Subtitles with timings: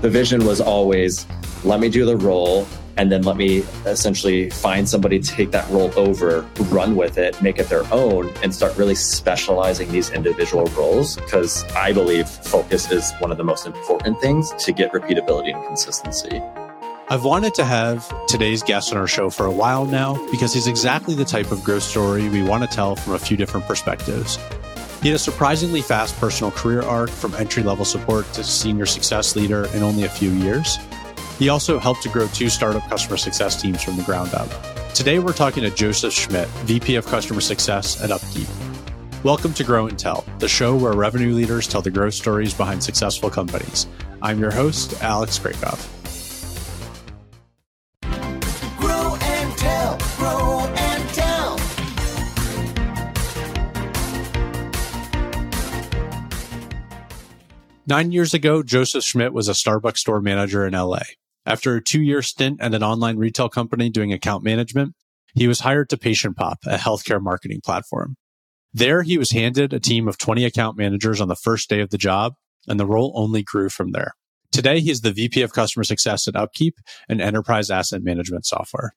[0.00, 1.26] The vision was always
[1.62, 5.68] let me do the role and then let me essentially find somebody to take that
[5.70, 10.66] role over, run with it, make it their own, and start really specializing these individual
[10.68, 11.16] roles.
[11.16, 15.64] Because I believe focus is one of the most important things to get repeatability and
[15.66, 16.42] consistency.
[17.08, 20.66] I've wanted to have today's guest on our show for a while now because he's
[20.66, 24.38] exactly the type of growth story we want to tell from a few different perspectives.
[25.02, 29.34] He had a surprisingly fast personal career arc from entry level support to senior success
[29.34, 30.76] leader in only a few years.
[31.38, 34.50] He also helped to grow two startup customer success teams from the ground up.
[34.92, 38.46] Today, we're talking to Joseph Schmitt, VP of Customer Success at Upkeep.
[39.22, 42.82] Welcome to Grow and Tell, the show where revenue leaders tell the growth stories behind
[42.82, 43.86] successful companies.
[44.20, 45.99] I'm your host, Alex Kracov.
[57.90, 61.00] Nine years ago, Joseph Schmitt was a Starbucks store manager in LA.
[61.44, 64.94] After a two year stint at an online retail company doing account management,
[65.34, 68.14] he was hired to PatientPop, a healthcare marketing platform.
[68.72, 71.90] There, he was handed a team of 20 account managers on the first day of
[71.90, 72.34] the job,
[72.68, 74.12] and the role only grew from there.
[74.52, 76.76] Today, he is the VP of Customer Success at Upkeep,
[77.08, 78.94] an enterprise asset management software.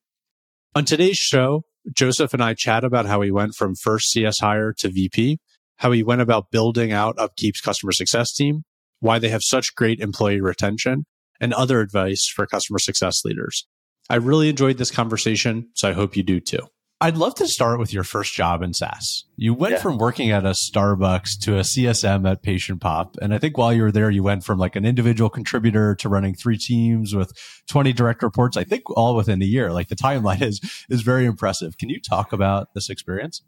[0.76, 4.72] On today's show, Joseph and I chat about how he went from first CS hire
[4.74, 5.40] to VP,
[5.78, 8.66] how he went about building out Upkeep's customer success team,
[9.04, 11.06] why they have such great employee retention,
[11.42, 13.68] and other advice for customer success leaders.
[14.10, 16.68] I really enjoyed this conversation, so I hope you do too.
[17.02, 19.26] I'd love to start with your first job in SaaS.
[19.36, 19.80] You went yeah.
[19.82, 23.18] from working at a Starbucks to a CSM at Patient Pop.
[23.22, 26.08] And I think while you were there, you went from like an individual contributor to
[26.08, 27.34] running three teams with
[27.68, 29.74] 20 direct reports, I think all within a year.
[29.74, 31.78] Like the timeline is, is very impressive.
[31.78, 33.42] Can you talk about this experience?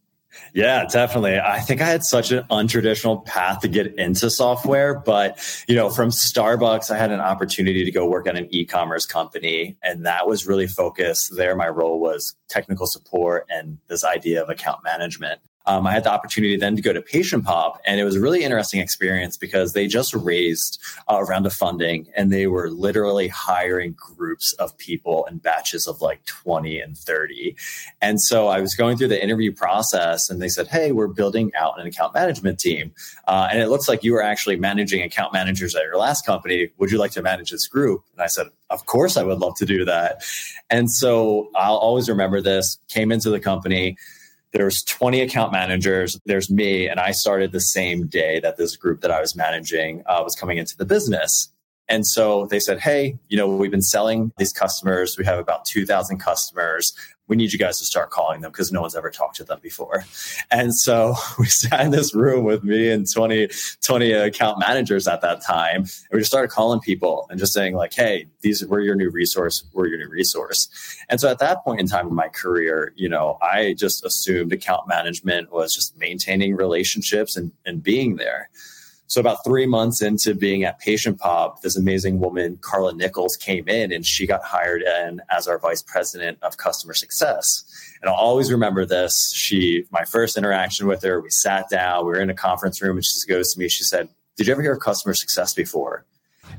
[0.53, 1.37] Yeah, definitely.
[1.37, 5.89] I think I had such an untraditional path to get into software, but you know,
[5.89, 10.27] from Starbucks, I had an opportunity to go work at an e-commerce company, and that
[10.27, 11.35] was really focused.
[11.35, 16.03] There, my role was technical support and this idea of account management um, I had
[16.03, 19.35] the opportunity then to go to Patient Pop, and it was a really interesting experience
[19.37, 24.77] because they just raised a round of funding, and they were literally hiring groups of
[24.77, 27.55] people in batches of like 20 and 30.
[28.01, 31.51] And so I was going through the interview process, and they said, "Hey, we're building
[31.55, 32.93] out an account management team,
[33.27, 36.69] uh, and it looks like you were actually managing account managers at your last company.
[36.77, 39.55] Would you like to manage this group?" And I said, "Of course, I would love
[39.57, 40.23] to do that."
[40.69, 42.77] And so I'll always remember this.
[42.87, 43.97] Came into the company
[44.55, 46.17] there's 20 account managers.
[46.25, 50.01] There's me and i started the same day that this group that i was managing
[50.05, 51.49] uh, was coming into the business.
[51.89, 55.17] And so they said hey you know we've been selling these customers.
[55.17, 56.93] We have about 2000 customers
[57.27, 59.59] we need you guys to start calling them because no one's ever talked to them
[59.61, 60.03] before.
[60.51, 63.49] And so we sat in this room with me and 20,
[63.81, 65.81] 20 account managers at that time.
[65.81, 69.09] And we just started calling people and just saying like, Hey, these, we're your new
[69.09, 69.63] resource.
[69.73, 70.69] We're your new resource.
[71.09, 74.53] And so at that point in time in my career, you know, I just assumed
[74.53, 78.49] account management was just maintaining relationships and, and being there.
[79.07, 83.91] So about three months into being at PatientPop, this amazing woman, Carla Nichols, came in
[83.91, 87.63] and she got hired in as our vice president of customer success.
[88.01, 89.31] And I'll always remember this.
[89.33, 92.97] She, my first interaction with her, we sat down, we were in a conference room,
[92.97, 96.05] and she goes to me, she said, "Did you ever hear of customer success before?"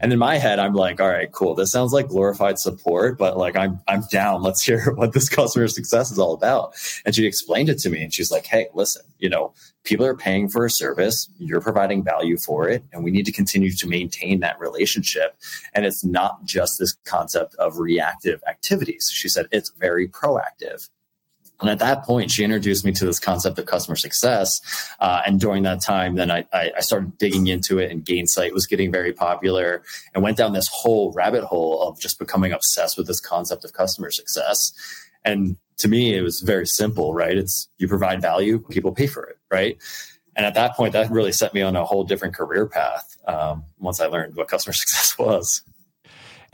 [0.00, 1.54] And in my head, I'm like, all right, cool.
[1.54, 4.42] This sounds like glorified support, but like I'm I'm down.
[4.42, 6.74] Let's hear what this customer success is all about.
[7.04, 10.16] And she explained it to me and she's like, hey, listen, you know, people are
[10.16, 13.86] paying for a service, you're providing value for it, and we need to continue to
[13.86, 15.36] maintain that relationship.
[15.74, 19.10] And it's not just this concept of reactive activities.
[19.12, 20.88] She said it's very proactive.
[21.60, 24.60] And at that point, she introduced me to this concept of customer success.
[25.00, 28.66] Uh, and during that time, then I, I, started digging into it, and Gainsight was
[28.66, 29.82] getting very popular
[30.14, 33.72] and went down this whole rabbit hole of just becoming obsessed with this concept of
[33.72, 34.72] customer success.
[35.24, 37.36] And to me, it was very simple, right?
[37.36, 39.78] It's you provide value, people pay for it, right?
[40.34, 43.64] And at that point, that really set me on a whole different career path um,
[43.78, 45.62] once I learned what customer success was.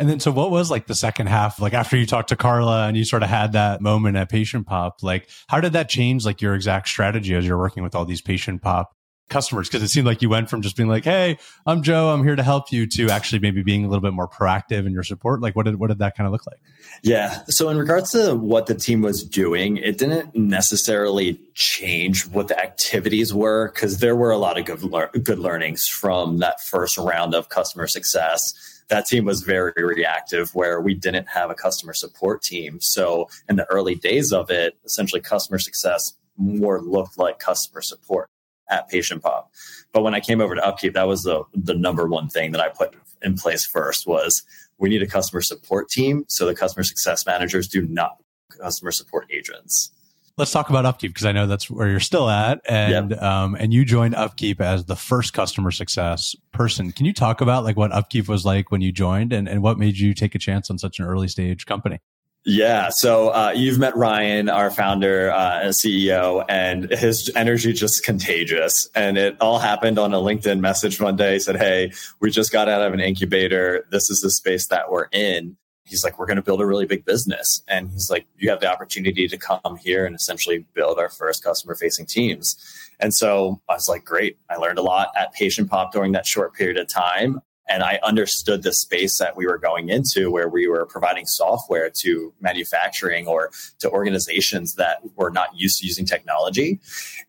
[0.02, 1.60] And then, so what was like the second half?
[1.60, 4.66] Like after you talked to Carla and you sort of had that moment at Patient
[4.66, 8.04] Pop, like how did that change like your exact strategy as you're working with all
[8.04, 8.96] these Patient Pop
[9.28, 9.68] customers?
[9.68, 12.34] Because it seemed like you went from just being like, "Hey, I'm Joe, I'm here
[12.34, 15.40] to help you," to actually maybe being a little bit more proactive in your support.
[15.40, 16.58] Like, what did what did that kind of look like?
[17.04, 17.44] Yeah.
[17.46, 22.60] So in regards to what the team was doing, it didn't necessarily change what the
[22.60, 26.98] activities were because there were a lot of good le- good learnings from that first
[26.98, 28.52] round of customer success
[28.88, 32.80] that team was very reactive where we didn't have a customer support team.
[32.80, 38.28] So in the early days of it, essentially customer success more looked like customer support
[38.70, 39.50] at Patient Pop.
[39.92, 42.60] But when I came over to Upkeep, that was the, the number one thing that
[42.60, 44.42] I put in place first was
[44.78, 48.18] we need a customer support team so the customer success managers do not
[48.50, 49.90] customer support agents
[50.36, 53.22] let's talk about upkeep because i know that's where you're still at and yep.
[53.22, 57.64] um, and you joined upkeep as the first customer success person can you talk about
[57.64, 60.38] like what upkeep was like when you joined and, and what made you take a
[60.38, 61.98] chance on such an early stage company
[62.44, 62.88] yeah.
[62.88, 68.88] So uh, you've met Ryan, our founder uh, and CEO, and his energy just contagious.
[68.96, 71.34] And it all happened on a LinkedIn message one day.
[71.34, 73.86] He said, Hey, we just got out of an incubator.
[73.92, 75.56] This is the space that we're in.
[75.84, 77.62] He's like, We're going to build a really big business.
[77.68, 81.44] And he's like, You have the opportunity to come here and essentially build our first
[81.44, 82.56] customer facing teams.
[83.00, 84.38] And so I was like, Great.
[84.50, 87.40] I learned a lot at Patient Pop during that short period of time.
[87.68, 91.90] And I understood the space that we were going into where we were providing software
[92.00, 96.80] to manufacturing or to organizations that were not used to using technology.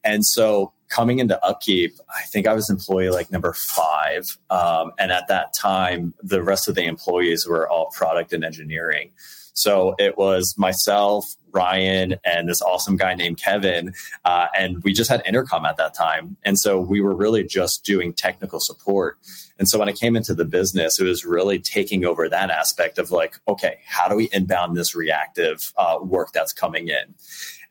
[0.03, 4.37] And so coming into Upkeep, I think I was employee like number five.
[4.49, 9.11] Um, and at that time, the rest of the employees were all product and engineering.
[9.53, 13.93] So it was myself, Ryan, and this awesome guy named Kevin.
[14.25, 16.37] Uh, and we just had intercom at that time.
[16.43, 19.17] And so we were really just doing technical support.
[19.59, 22.97] And so when I came into the business, it was really taking over that aspect
[22.97, 27.13] of like, okay, how do we inbound this reactive uh, work that's coming in?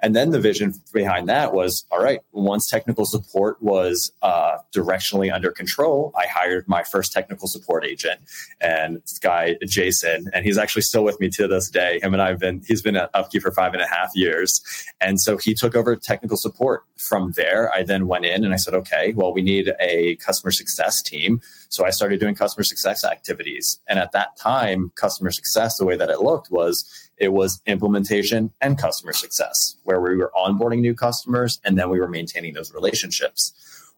[0.02, 5.32] And then the vision behind that was all right, once technical support was uh, directionally
[5.32, 8.20] under control, I hired my first technical support agent
[8.60, 12.00] and this guy, Jason, and he's actually still with me to this day.
[12.02, 14.60] Him and I have been, he's been at Upkeep for five and a half years.
[15.00, 16.84] And so he took over technical support.
[16.96, 20.52] From there, I then went in and I said, okay, well, we need a customer
[20.52, 21.40] success team.
[21.68, 23.80] So I started doing customer success activities.
[23.88, 28.50] And at that time, customer success, the way that it looked was it was implementation
[28.60, 32.72] and customer success, where we were onboarding new customers and then we were maintaining those
[32.72, 33.52] relationships.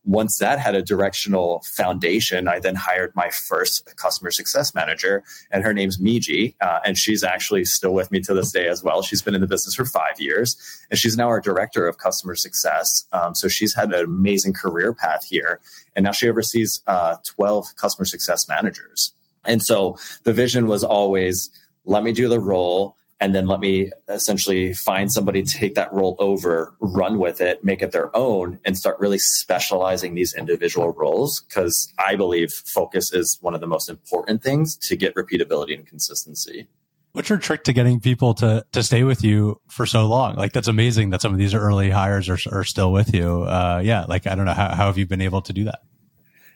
[0.06, 5.64] Once that had a directional foundation, I then hired my first customer success manager, and
[5.64, 9.00] her name's Miji, uh, and she's actually still with me to this day as well.
[9.00, 10.58] She's been in the business for five years,
[10.90, 13.06] and she's now our director of customer success.
[13.12, 15.58] Um, so she's had an amazing career path here,
[15.96, 19.14] and now she oversees uh, 12 customer success managers.
[19.46, 21.48] And so the vision was always
[21.86, 25.90] let me do the role and then let me essentially find somebody to take that
[25.94, 30.92] role over, run with it, make it their own, and start really specializing these individual
[30.92, 31.40] roles.
[31.40, 35.86] Because I believe focus is one of the most important things to get repeatability and
[35.86, 36.68] consistency.
[37.12, 40.34] What's your trick to getting people to to stay with you for so long?
[40.34, 43.44] Like that's amazing that some of these early hires are are still with you.
[43.44, 45.80] Uh, yeah, like I don't know how, how have you been able to do that?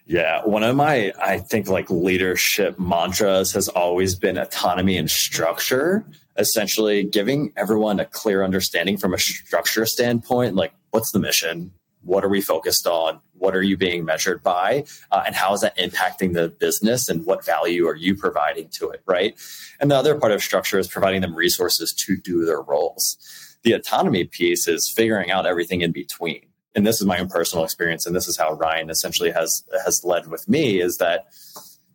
[0.08, 6.02] Yeah, one of my I think like leadership mantras has always been autonomy and structure.
[6.38, 11.72] Essentially giving everyone a clear understanding from a structure standpoint like what's the mission?
[12.02, 13.20] What are we focused on?
[13.34, 14.84] What are you being measured by?
[15.12, 18.88] Uh, and how is that impacting the business and what value are you providing to
[18.88, 19.38] it right?
[19.78, 23.18] And the other part of structure is providing them resources to do their roles.
[23.62, 27.64] The autonomy piece is figuring out everything in between and this is my own personal
[27.64, 31.26] experience and this is how ryan essentially has has led with me is that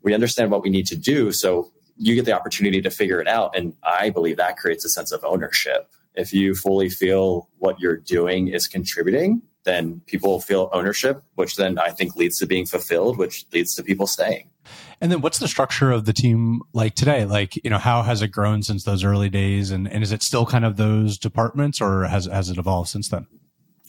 [0.02, 3.28] we understand what we need to do so you get the opportunity to figure it
[3.28, 3.56] out.
[3.56, 5.90] And I believe that creates a sense of ownership.
[6.16, 11.80] If you fully feel what you're doing is contributing, then people feel ownership, which then
[11.80, 14.50] I think leads to being fulfilled, which leads to people staying.
[15.02, 17.26] And then what's the structure of the team like today?
[17.26, 19.72] Like, you know, how has it grown since those early days?
[19.72, 23.10] And, and is it still kind of those departments or has, has it evolved since
[23.10, 23.28] then?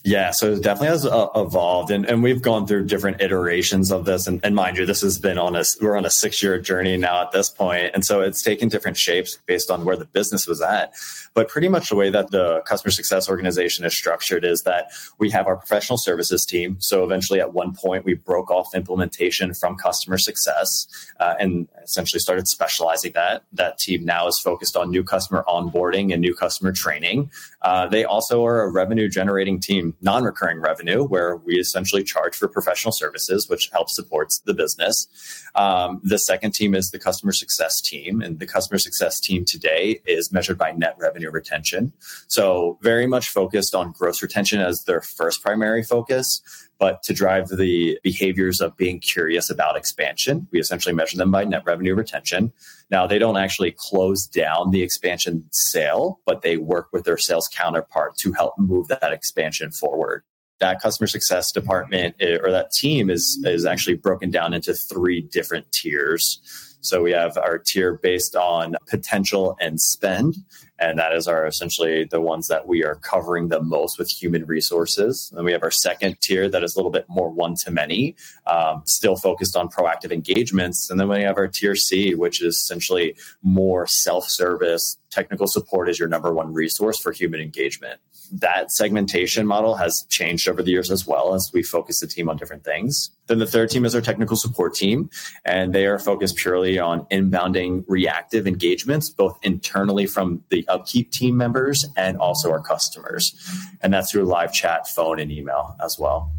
[0.07, 4.05] Yeah, so it definitely has uh, evolved, and, and we've gone through different iterations of
[4.05, 4.27] this.
[4.27, 6.99] And, and mind you, this has been on a we're on a six year journey
[6.99, 10.47] now at this point, and so it's taken different shapes based on where the business
[10.47, 10.93] was at.
[11.33, 15.31] But pretty much the way that the customer success organization is structured is that we
[15.31, 16.77] have our professional services team.
[16.81, 20.87] So eventually, at one point, we broke off implementation from customer success
[21.19, 23.45] uh, and essentially started specializing that.
[23.55, 27.31] That team now is focused on new customer onboarding and new customer training.
[27.63, 32.37] Uh, they also are a revenue generating team non recurring revenue, where we essentially charge
[32.37, 35.07] for professional services, which helps supports the business.
[35.55, 40.01] Um, the second team is the customer success team, and the customer success team today
[40.07, 41.93] is measured by net revenue retention.
[42.29, 46.43] So, very much focused on gross retention as their first primary focus.
[46.79, 51.45] But to drive the behaviors of being curious about expansion, we essentially measure them by
[51.45, 52.53] net revenue retention.
[52.91, 57.49] Now, they don't actually close down the expansion sale, but they work with their sales
[57.49, 60.25] counterpart to help move that expansion forward.
[60.61, 65.21] That customer success department eh, or that team is, is actually broken down into three
[65.21, 66.41] different tiers.
[66.81, 70.37] So we have our tier based on potential and spend.
[70.79, 74.45] And that is our essentially the ones that we are covering the most with human
[74.45, 75.33] resources.
[75.37, 78.17] And we have our second tier that is a little bit more one to many,
[78.47, 80.91] um, still focused on proactive engagements.
[80.91, 84.99] And then we have our tier C, which is essentially more self service.
[85.15, 88.01] Technical support is your number one resource for human engagement
[88.33, 92.29] that segmentation model has changed over the years as well as we focus the team
[92.29, 93.11] on different things.
[93.29, 95.09] Then the third team is our technical support team,
[95.45, 101.37] and they are focused purely on inbounding reactive engagements, both internally from the upkeep team
[101.37, 103.37] members and also our customers.
[103.83, 106.33] And that's through live chat, phone, and email as well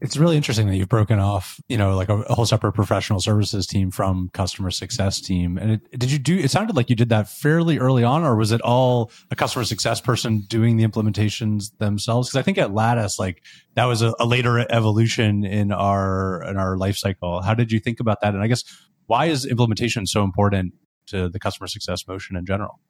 [0.00, 3.18] it's really interesting that you've broken off, you know, like a, a, whole separate professional
[3.18, 5.56] services team from customer success team.
[5.56, 6.36] And it, did you do?
[6.36, 9.64] It sounded like you did that fairly early on, or was it all a customer
[9.64, 12.28] success person doing the implementations themselves?
[12.28, 13.42] Because I think at Lattice, like
[13.74, 17.40] that was a, a, later evolution in our in our life cycle.
[17.40, 18.34] How did you think about that?
[18.34, 18.64] And I guess
[19.06, 20.74] why is implementation so important
[21.06, 22.80] to the customer success motion in general?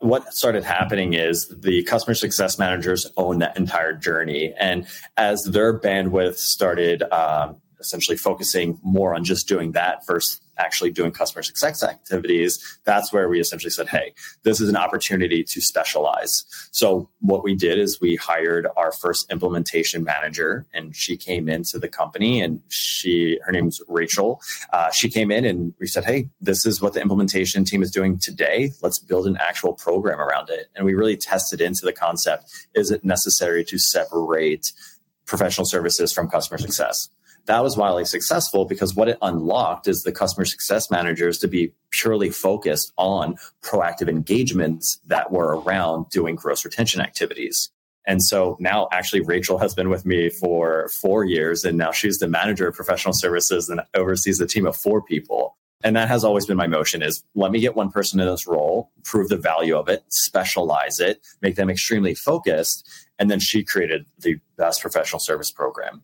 [0.00, 4.54] What started happening is the customer success managers own that entire journey.
[4.58, 10.90] And as their bandwidth started um, essentially focusing more on just doing that versus actually
[10.90, 12.52] doing customer success activities,
[12.84, 14.12] that's where we essentially said, hey,
[14.42, 16.44] this is an opportunity to specialize.
[16.70, 21.78] So what we did is we hired our first implementation manager, and she came into
[21.78, 24.40] the company, and she her name's Rachel.
[24.72, 27.90] Uh, she came in, and we said, hey, this is what the implementation team is
[27.90, 28.72] doing today.
[28.82, 32.42] Let's build an actual program around it, and we really tested into the concept:
[32.74, 34.72] is it necessary to separate
[35.26, 37.08] professional services from customer success?
[37.46, 41.72] That was wildly successful because what it unlocked is the customer success managers to be
[41.90, 47.70] purely focused on proactive engagements that were around doing gross retention activities.
[48.06, 52.18] And so now actually Rachel has been with me for four years and now she's
[52.18, 55.56] the manager of professional services and oversees a team of four people.
[55.82, 58.46] And that has always been my motion is let me get one person in this
[58.46, 62.88] role, prove the value of it, specialize it, make them extremely focused.
[63.18, 66.02] And then she created the best professional service program.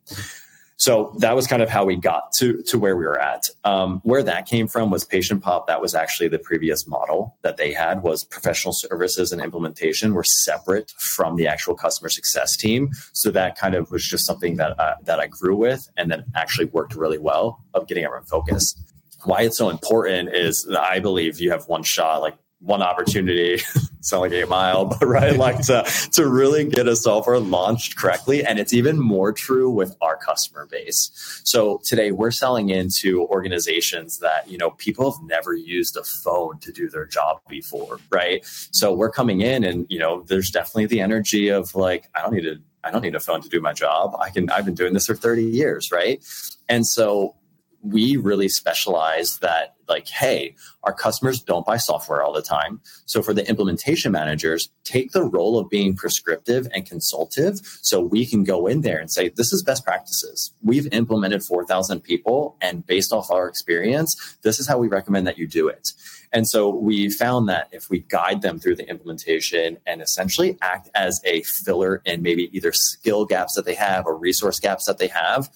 [0.78, 3.45] So that was kind of how we got to to where we were at.
[3.64, 5.66] Um, where that came from was Patient Pop.
[5.66, 10.25] That was actually the previous model that they had was professional services and implementation were
[10.25, 12.90] separate from the actual customer success team.
[13.12, 16.66] So that kind of was just something that that I grew with and that actually
[16.66, 18.78] worked really well of getting everyone focused.
[19.25, 22.21] Why it's so important is I believe you have one shot.
[22.21, 23.59] Like one opportunity,
[24.01, 28.45] sound like eight mile, but right, like to, to really get a software launched correctly.
[28.45, 31.11] And it's even more true with our customer base.
[31.45, 36.59] So today we're selling into organizations that, you know, people have never used a phone
[36.61, 38.45] to do their job before, right?
[38.71, 42.33] So we're coming in and, you know, there's definitely the energy of like, I don't
[42.33, 44.15] need to I don't need a phone to do my job.
[44.21, 46.25] I can I've been doing this for 30 years, right?
[46.69, 47.35] And so
[47.90, 52.81] we really specialize that like hey our customers don't buy software all the time.
[53.07, 58.26] So for the implementation managers take the role of being prescriptive and consultative so we
[58.26, 60.52] can go in there and say this is best practices.
[60.62, 65.38] We've implemented 4000 people and based off our experience this is how we recommend that
[65.38, 65.93] you do it.
[66.33, 70.88] And so we found that if we guide them through the implementation and essentially act
[70.95, 74.99] as a filler in maybe either skill gaps that they have or resource gaps that
[74.99, 75.49] they have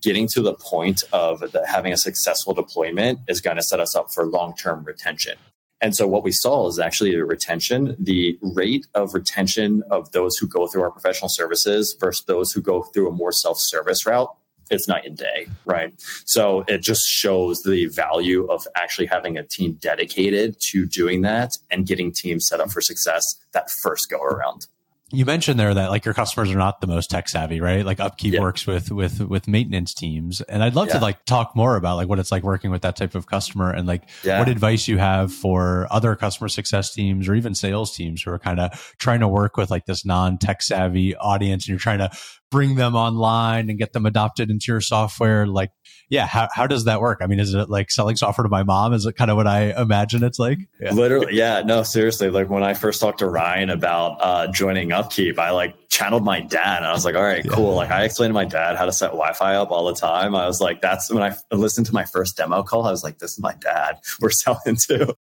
[0.00, 3.94] getting to the point of the, having a successful deployment is going to set us
[3.94, 5.36] up for long term retention.
[5.80, 10.36] And so what we saw is actually the retention, the rate of retention of those
[10.36, 14.06] who go through our professional services versus those who go through a more self service
[14.06, 14.32] route.
[14.70, 15.92] It's night and day, right?
[16.24, 21.58] So it just shows the value of actually having a team dedicated to doing that
[21.70, 24.68] and getting teams set up for success that first go around
[25.12, 27.84] you mentioned there that like your customers are not the most tech savvy, right?
[27.84, 28.40] Like Upkeep yeah.
[28.40, 30.94] works with with with maintenance teams, and I'd love yeah.
[30.94, 33.70] to like talk more about like what it's like working with that type of customer
[33.70, 34.38] and like yeah.
[34.38, 38.38] what advice you have for other customer success teams or even sales teams who are
[38.38, 41.98] kind of trying to work with like this non tech savvy audience, and you're trying
[41.98, 42.10] to
[42.52, 45.46] bring them online and get them adopted into your software.
[45.48, 45.70] Like
[46.12, 47.20] yeah, how, how does that work?
[47.22, 48.92] I mean, is it like selling software to my mom?
[48.92, 50.58] Is it kind of what I imagine it's like?
[50.78, 50.90] Yeah.
[50.92, 52.28] Literally, yeah, no, seriously.
[52.28, 56.40] Like when I first talked to Ryan about uh, joining Upkeep, I like channeled my
[56.40, 57.76] dad and I was like, all right, cool.
[57.76, 60.34] Like I explained to my dad how to set Wi-Fi up all the time.
[60.34, 62.84] I was like, that's when I listened to my first demo call.
[62.84, 65.16] I was like, this is my dad we're selling to.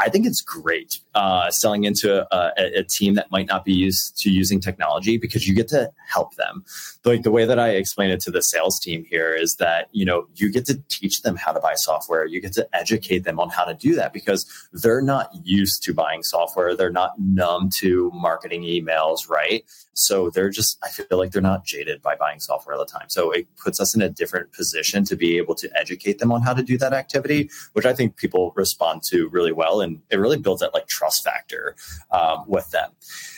[0.00, 4.16] I think it's great uh, selling into a, a, team that might not be used
[4.18, 6.64] to using technology because you get to help them.
[7.04, 10.04] Like the way that I explain it to the sales team here is that you
[10.04, 12.24] know you get to teach them how to buy software.
[12.24, 15.94] You get to educate them on how to do that because they're not used to
[15.94, 16.74] buying software.
[16.74, 19.64] They're not numb to marketing emails, right?
[20.00, 23.08] So they're just I feel like they're not jaded by buying software all the time.
[23.08, 26.42] So it puts us in a different position to be able to educate them on
[26.42, 29.80] how to do that activity, which I think people respond to really well.
[29.80, 31.76] And it really builds that like trust factor
[32.10, 32.90] um, with them.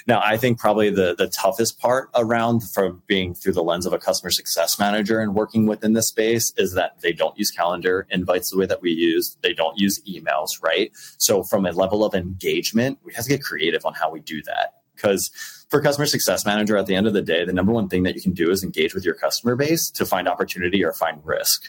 [0.07, 3.93] Now, I think probably the the toughest part around from being through the lens of
[3.93, 8.07] a customer success manager and working within this space is that they don't use calendar
[8.11, 9.37] invites the way that we use.
[9.43, 10.93] They don't use emails, right?
[11.19, 14.43] So from a level of engagement, we have to get creative on how we do
[14.43, 15.31] that because
[15.69, 18.15] for customer success manager at the end of the day the number one thing that
[18.15, 21.65] you can do is engage with your customer base to find opportunity or find risk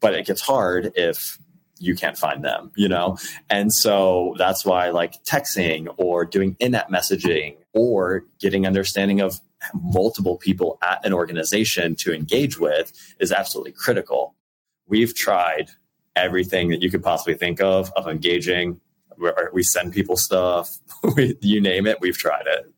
[0.00, 1.38] but it gets hard if
[1.78, 3.18] you can't find them, you know?
[3.50, 9.40] And so that's why like texting or doing in-app messaging or getting understanding of
[9.74, 14.34] multiple people at an organization to engage with is absolutely critical.
[14.86, 15.70] We've tried
[16.14, 18.80] everything that you could possibly think of of engaging.
[19.52, 20.70] We send people stuff,
[21.40, 22.72] you name it, we've tried it.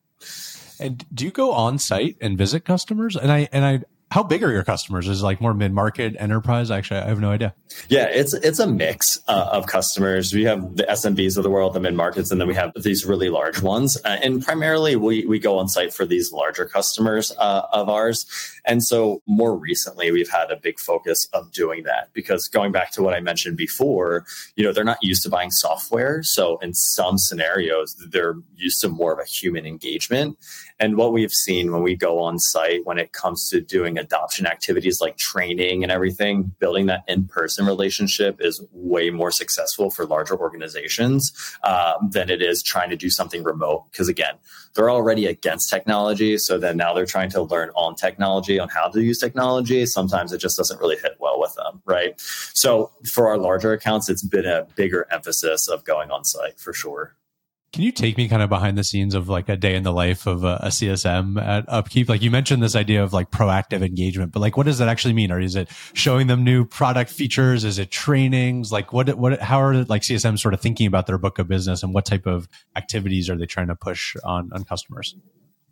[0.80, 3.16] And do you go on site and visit customers?
[3.16, 5.06] And I and I how big are your customers?
[5.06, 6.70] Is like more mid market enterprise?
[6.70, 7.54] Actually, I have no idea.
[7.88, 10.32] Yeah, it's it's a mix uh, of customers.
[10.32, 13.04] We have the SMBs of the world, the mid markets, and then we have these
[13.04, 13.98] really large ones.
[14.04, 18.26] Uh, and primarily, we we go on site for these larger customers uh, of ours.
[18.64, 22.90] And so, more recently, we've had a big focus of doing that because going back
[22.92, 24.24] to what I mentioned before,
[24.56, 26.22] you know, they're not used to buying software.
[26.22, 30.38] So, in some scenarios, they're used to more of a human engagement.
[30.80, 34.46] And what we've seen when we go on site, when it comes to doing adoption
[34.46, 40.06] activities like training and everything, building that in person relationship is way more successful for
[40.06, 41.32] larger organizations
[41.64, 43.84] uh, than it is trying to do something remote.
[43.90, 44.34] Because again,
[44.74, 46.38] they're already against technology.
[46.38, 49.86] So then now they're trying to learn on technology, on how to use technology.
[49.86, 52.14] Sometimes it just doesn't really hit well with them, right?
[52.54, 56.72] So for our larger accounts, it's been a bigger emphasis of going on site for
[56.72, 57.14] sure.
[57.72, 59.92] Can you take me kind of behind the scenes of like a day in the
[59.92, 62.08] life of a, a, CSM at Upkeep?
[62.08, 65.12] Like you mentioned this idea of like proactive engagement, but like what does that actually
[65.12, 65.30] mean?
[65.30, 67.64] Or is it showing them new product features?
[67.64, 68.72] Is it trainings?
[68.72, 71.82] Like what, what, how are like CSM sort of thinking about their book of business
[71.82, 75.14] and what type of activities are they trying to push on, on customers?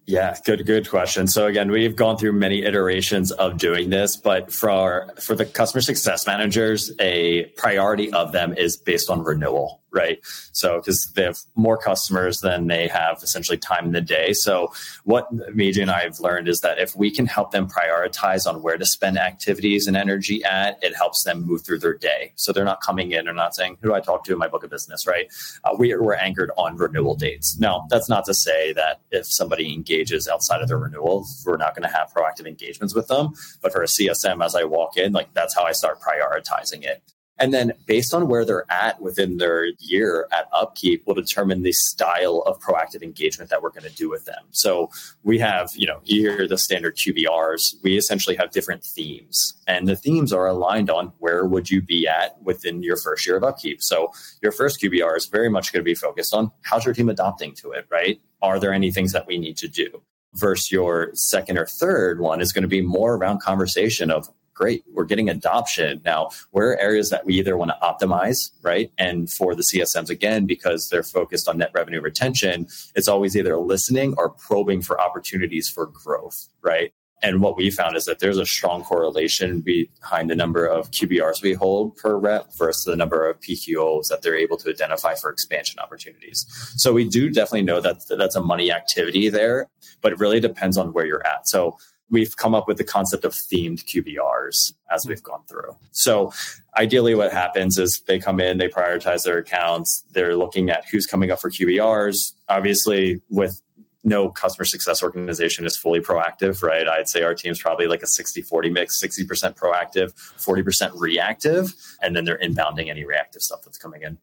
[0.08, 1.26] Yeah, good good question.
[1.26, 5.44] So again, we've gone through many iterations of doing this, but for our, for the
[5.44, 10.20] customer success managers, a priority of them is based on renewal right?
[10.52, 14.32] So because they have more customers than they have essentially time in the day.
[14.32, 14.72] So
[15.04, 18.62] what Meiji and I have learned is that if we can help them prioritize on
[18.62, 22.32] where to spend activities and energy at, it helps them move through their day.
[22.36, 24.48] So they're not coming in and not saying, "Who do I talk to in my
[24.48, 25.26] book of business?" Right?
[25.64, 27.58] Uh, we, we're anchored on renewal dates.
[27.58, 31.74] Now, that's not to say that if somebody engages outside of their renewal, we're not
[31.74, 33.32] going to have proactive engagements with them.
[33.62, 37.02] But for a CSM, as I walk in, like that's how I start prioritizing it.
[37.38, 41.72] And then based on where they're at within their year at upkeep will determine the
[41.72, 44.44] style of proactive engagement that we're going to do with them.
[44.52, 44.90] So
[45.22, 47.76] we have, you know, here the standard QBRs.
[47.82, 52.06] We essentially have different themes and the themes are aligned on where would you be
[52.06, 53.82] at within your first year of upkeep.
[53.82, 57.08] So your first QBR is very much going to be focused on how's your team
[57.08, 58.20] adopting to it, right?
[58.42, 60.02] Are there any things that we need to do?
[60.34, 64.84] Versus your second or third one is going to be more around conversation of great,
[64.92, 66.00] we're getting adoption.
[66.04, 68.90] Now, where are areas that we either want to optimize, right?
[68.98, 73.58] And for the CSMs, again, because they're focused on net revenue retention, it's always either
[73.58, 76.92] listening or probing for opportunities for growth, right?
[77.22, 81.42] And what we found is that there's a strong correlation behind the number of QBRs
[81.42, 85.30] we hold per rep versus the number of PQOs that they're able to identify for
[85.30, 86.44] expansion opportunities.
[86.76, 89.68] So we do definitely know that that's a money activity there,
[90.02, 91.48] but it really depends on where you're at.
[91.48, 91.78] So
[92.10, 95.08] we've come up with the concept of themed QBRs as hmm.
[95.08, 95.76] we've gone through.
[95.92, 96.32] So
[96.76, 101.06] ideally what happens is they come in, they prioritize their accounts, they're looking at who's
[101.06, 102.32] coming up for QBRs.
[102.48, 103.60] Obviously with
[104.06, 106.86] no customer success organization is fully proactive, right?
[106.86, 112.14] I'd say our team's probably like a 60 40 mix, 60% proactive, 40% reactive, and
[112.14, 114.18] then they're inbounding any reactive stuff that's coming in.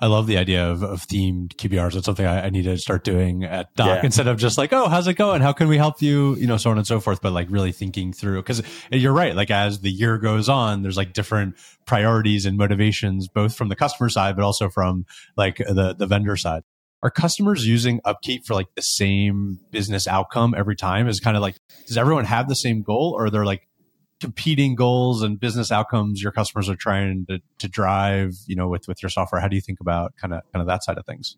[0.00, 1.96] I love the idea of, of themed QBRs.
[1.96, 4.04] It's something I, I, need to start doing at Doc yeah.
[4.04, 5.40] instead of just like, oh, how's it going?
[5.40, 6.34] How can we help you?
[6.36, 7.22] You know, so on and so forth.
[7.22, 9.34] But like really thinking through because you're right.
[9.34, 11.56] Like as the year goes on, there's like different
[11.86, 15.06] priorities and motivations, both from the customer side, but also from
[15.36, 16.62] like the, the vendor side.
[17.02, 21.06] Are customers using Upkeep for like the same business outcome every time?
[21.06, 21.56] Is kind of like,
[21.86, 23.68] does everyone have the same goal or they're like
[24.20, 28.88] competing goals and business outcomes your customers are trying to, to drive, you know, with,
[28.88, 29.40] with your software?
[29.40, 31.36] How do you think about kind of, kind of that side of things?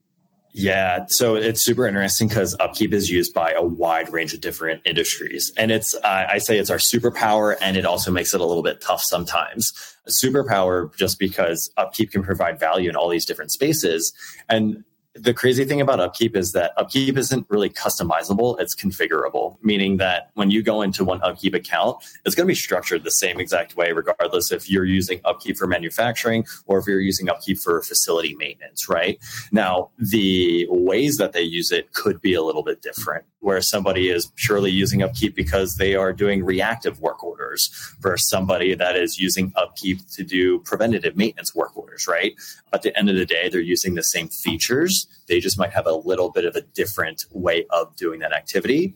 [0.59, 4.81] Yeah, so it's super interesting because Upkeep is used by a wide range of different
[4.87, 5.53] industries.
[5.59, 8.63] And it's, uh, I say it's our superpower, and it also makes it a little
[8.63, 9.75] bit tough sometimes.
[10.09, 14.15] Superpower just because Upkeep can provide value in all these different spaces.
[14.49, 14.83] And
[15.19, 20.31] the crazy thing about upkeep is that upkeep isn't really customizable it's configurable meaning that
[20.35, 23.77] when you go into one upkeep account it's going to be structured the same exact
[23.77, 28.35] way regardless if you're using upkeep for manufacturing or if you're using upkeep for facility
[28.37, 29.19] maintenance right?
[29.53, 34.09] Now the ways that they use it could be a little bit different where somebody
[34.09, 39.19] is purely using upkeep because they are doing reactive work orders versus somebody that is
[39.19, 42.35] using upkeep to do preventative maintenance work orders right
[42.73, 45.87] at the end of the day they're using the same features they just might have
[45.87, 48.95] a little bit of a different way of doing that activity.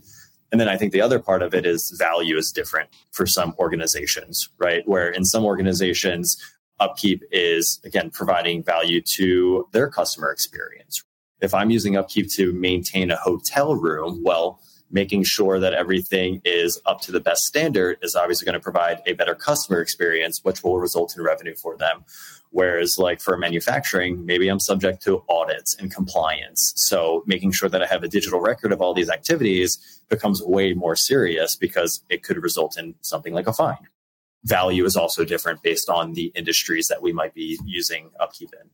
[0.53, 3.55] And then I think the other part of it is value is different for some
[3.59, 4.87] organizations, right?
[4.87, 6.37] Where in some organizations,
[6.81, 11.05] upkeep is again providing value to their customer experience.
[11.41, 16.81] If I'm using upkeep to maintain a hotel room, well, making sure that everything is
[16.85, 20.63] up to the best standard is obviously going to provide a better customer experience, which
[20.65, 22.05] will result in revenue for them.
[22.51, 26.73] Whereas, like for manufacturing, maybe I'm subject to audits and compliance.
[26.75, 30.75] So, making sure that I have a digital record of all these activities becomes way
[30.75, 33.87] more serious because it could result in something like a fine.
[34.43, 38.71] Value is also different based on the industries that we might be using upkeep in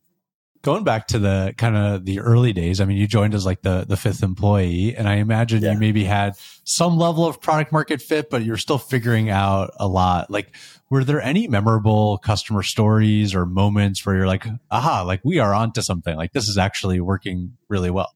[0.66, 3.62] going back to the kind of the early days, I mean, you joined as like
[3.62, 5.72] the, the fifth employee and I imagine yeah.
[5.72, 9.86] you maybe had some level of product market fit, but you're still figuring out a
[9.86, 10.28] lot.
[10.28, 10.56] Like,
[10.90, 15.54] were there any memorable customer stories or moments where you're like, aha, like we are
[15.54, 18.12] onto something like this is actually working really well?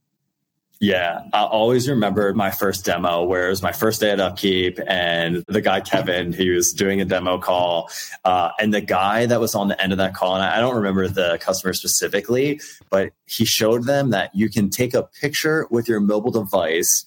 [0.82, 4.80] Yeah, I always remember my first demo where it was my first day at Upkeep
[4.86, 7.90] and the guy Kevin, he was doing a demo call.
[8.24, 10.74] Uh, and the guy that was on the end of that call, and I don't
[10.74, 15.86] remember the customer specifically, but he showed them that you can take a picture with
[15.86, 17.04] your mobile device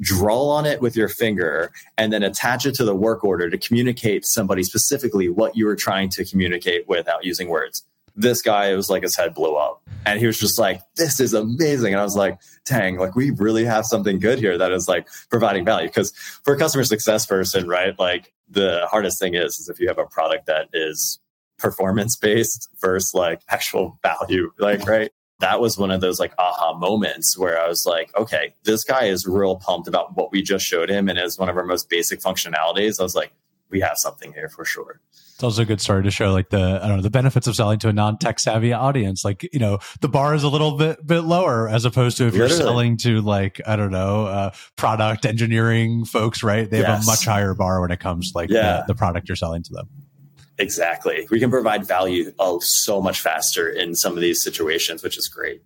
[0.00, 3.58] draw on it with your finger and then attach it to the work order to
[3.58, 7.84] communicate somebody specifically what you were trying to communicate without using words
[8.20, 9.82] this guy, it was like his head blew up.
[10.06, 11.92] And he was just like, this is amazing.
[11.92, 15.08] And I was like, dang, like we really have something good here that is like
[15.28, 15.88] providing value.
[15.88, 16.12] Because
[16.44, 19.98] for a customer success person, right, like the hardest thing is, is if you have
[19.98, 21.20] a product that is
[21.58, 25.10] performance based versus like actual value, like, right?
[25.40, 29.04] That was one of those like aha moments where I was like, okay, this guy
[29.04, 31.08] is real pumped about what we just showed him.
[31.08, 33.32] And as one of our most basic functionalities, I was like,
[33.70, 35.00] we have something here for sure.
[35.34, 37.56] It's also a good story to show like the I don't know the benefits of
[37.56, 39.24] selling to a non tech savvy audience.
[39.24, 42.32] Like you know the bar is a little bit bit lower as opposed to if
[42.32, 42.50] Literally.
[42.50, 46.68] you're selling to like I don't know uh, product engineering folks, right?
[46.68, 46.86] They yes.
[46.86, 48.82] have a much higher bar when it comes like yeah.
[48.86, 49.88] the, the product you're selling to them.
[50.58, 51.26] Exactly.
[51.30, 55.26] We can provide value oh, so much faster in some of these situations, which is
[55.26, 55.62] great.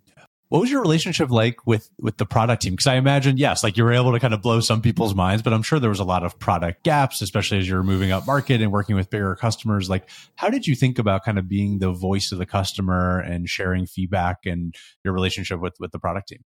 [0.49, 2.73] What was your relationship like with with the product team?
[2.73, 5.41] Because I imagine, yes, like you were able to kind of blow some people's minds,
[5.41, 8.27] but I'm sure there was a lot of product gaps, especially as you're moving up
[8.27, 9.89] market and working with bigger customers.
[9.89, 13.49] Like, how did you think about kind of being the voice of the customer and
[13.49, 16.43] sharing feedback and your relationship with with the product team?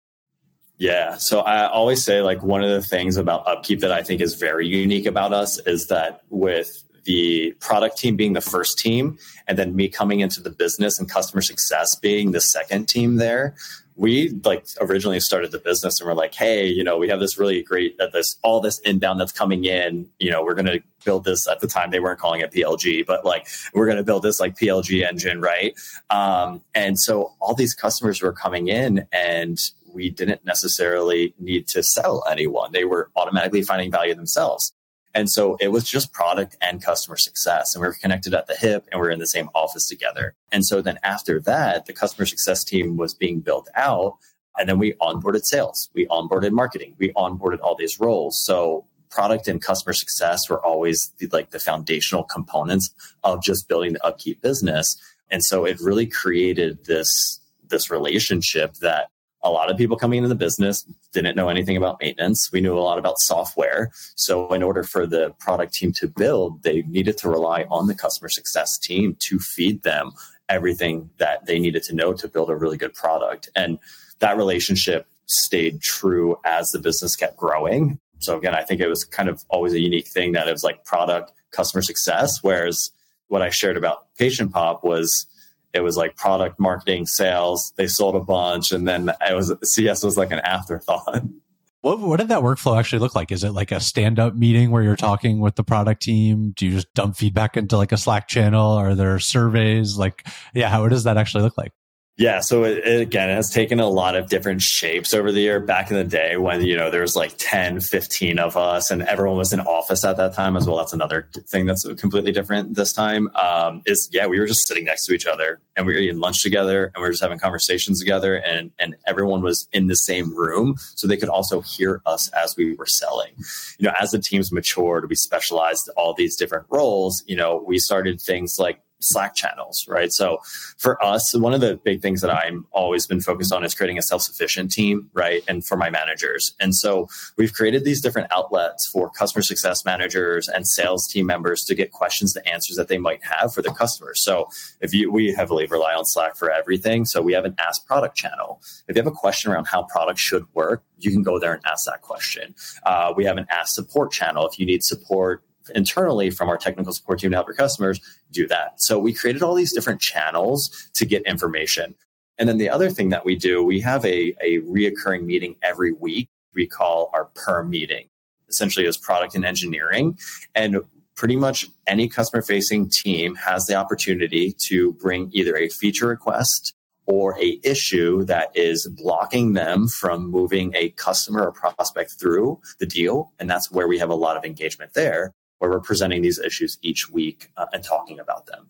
[0.78, 1.18] Yeah.
[1.18, 4.34] So I always say like one of the things about upkeep that I think is
[4.34, 9.58] very unique about us is that with the product team being the first team and
[9.58, 13.56] then me coming into the business and customer success being the second team there
[13.96, 17.38] we like originally started the business and we're like, hey, you know, we have this
[17.38, 20.10] really great that this all this inbound that's coming in.
[20.20, 23.26] You know, we're gonna build this at the time they weren't calling it PLG, but
[23.26, 25.76] like we're gonna build this like PLG engine, right?
[26.10, 29.60] Um, and so all these customers were coming in and
[29.94, 32.72] we didn't necessarily need to sell anyone.
[32.72, 34.74] They were automatically finding value themselves.
[35.14, 37.76] And so it was just product and customer success.
[37.76, 40.36] And we were connected at the hip and we are in the same office together.
[40.52, 44.18] And so then after that, the customer success team was being built out.
[44.58, 48.44] And then we onboarded sales, we onboarded marketing, we onboarded all these roles.
[48.44, 53.94] So product and customer success were always the, like the foundational components of just building
[53.94, 54.96] the upkeep business.
[55.30, 59.10] And so it really created this this relationship that
[59.44, 62.50] a lot of people coming into the business didn't know anything about maintenance.
[62.52, 63.92] We knew a lot about software.
[64.16, 67.96] So, in order for the product team to build, they needed to rely on the
[67.96, 70.12] customer success team to feed them
[70.50, 73.50] everything that they needed to know to build a really good product.
[73.56, 73.80] And
[74.20, 78.00] that relationship stayed true as the business kept growing.
[78.20, 80.64] So, again, I think it was kind of always a unique thing that it was
[80.64, 82.40] like product, customer success.
[82.42, 82.92] Whereas
[83.28, 85.26] what I shared about Patient Pop was
[85.74, 90.04] it was like product marketing sales they sold a bunch and then it was cs
[90.04, 91.24] was like an afterthought.
[91.82, 93.30] What, what did that workflow actually look like?
[93.30, 96.54] Is it like a stand-up meeting where you're talking with the product team?
[96.56, 98.72] Do you just dump feedback into like a slack channel?
[98.72, 99.98] Are there surveys?
[99.98, 101.74] Like yeah how does that actually look like
[102.16, 105.40] Yeah, so it, it, again, it has taken a lot of different shapes over the
[105.40, 105.60] year.
[105.60, 109.02] Back in the day when, you know, there was like 10, 15 of us and
[109.02, 110.78] everyone was in office at that time as well.
[110.78, 113.30] That's another thing that's completely different this time.
[113.36, 116.20] Um, is yeah, we were just sitting next to each other and we were eating
[116.20, 119.96] lunch together and we were just having conversations together and, and everyone was in the
[119.96, 123.32] same room so they could also hear us as we were selling.
[123.80, 127.24] You know, as the teams matured, we specialized all these different roles.
[127.26, 130.12] You know, we started things like Slack channels, right?
[130.12, 130.40] So
[130.78, 133.98] for us, one of the big things that I'm always been focused on is creating
[133.98, 135.44] a self-sufficient team, right?
[135.48, 136.54] And for my managers.
[136.60, 141.64] And so we've created these different outlets for customer success managers and sales team members
[141.66, 144.24] to get questions to answers that they might have for their customers.
[144.24, 144.48] So
[144.82, 147.06] if you we heavily rely on Slack for everything.
[147.06, 148.62] So we have an ask product channel.
[148.88, 151.62] If you have a question around how products should work, you can go there and
[151.66, 152.56] ask that question.
[152.86, 154.48] Uh, we have an ask support channel.
[154.48, 155.44] If you need support
[155.76, 158.00] internally from our technical support team to help your customers
[158.32, 158.82] do that.
[158.82, 161.96] So we created all these different channels to get information.
[162.38, 165.92] And then the other thing that we do, we have a, a reoccurring meeting every
[165.92, 168.08] week we call our per meeting,
[168.50, 170.18] essentially as product and engineering.
[170.56, 170.82] And
[171.16, 176.74] pretty much any customer facing team has the opportunity to bring either a feature request
[177.06, 182.86] or a issue that is blocking them from moving a customer or prospect through the
[182.86, 186.40] deal and that's where we have a lot of engagement there where we're presenting these
[186.40, 188.70] issues each week uh, and talking about them.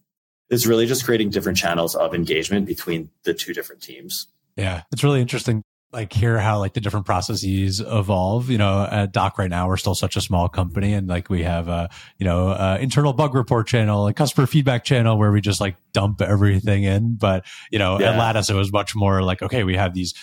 [0.51, 4.27] It's really just creating different channels of engagement between the two different teams.
[4.55, 5.63] Yeah, it's really interesting.
[5.91, 8.51] Like hear how like the different processes evolve.
[8.51, 11.41] You know, at Dock right now we're still such a small company, and like we
[11.41, 15.41] have a you know a internal bug report channel, a customer feedback channel where we
[15.41, 17.15] just like dump everything in.
[17.15, 18.11] But you know, yeah.
[18.11, 20.13] at Lattice it was much more like okay, we have these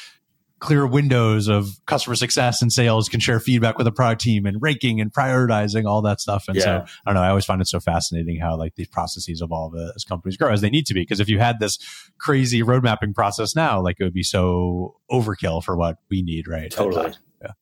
[0.61, 4.61] clear windows of customer success and sales can share feedback with the product team and
[4.61, 6.45] ranking and prioritizing all that stuff.
[6.49, 6.63] And yeah.
[6.63, 6.71] so
[7.07, 7.23] I don't know.
[7.23, 10.61] I always find it so fascinating how like these processes evolve as companies grow as
[10.61, 11.01] they need to be.
[11.01, 11.79] Because if you had this
[12.21, 16.47] crazy road mapping process now, like it would be so overkill for what we need,
[16.47, 16.71] right?
[16.71, 17.13] Totally.
[17.43, 17.53] Yeah.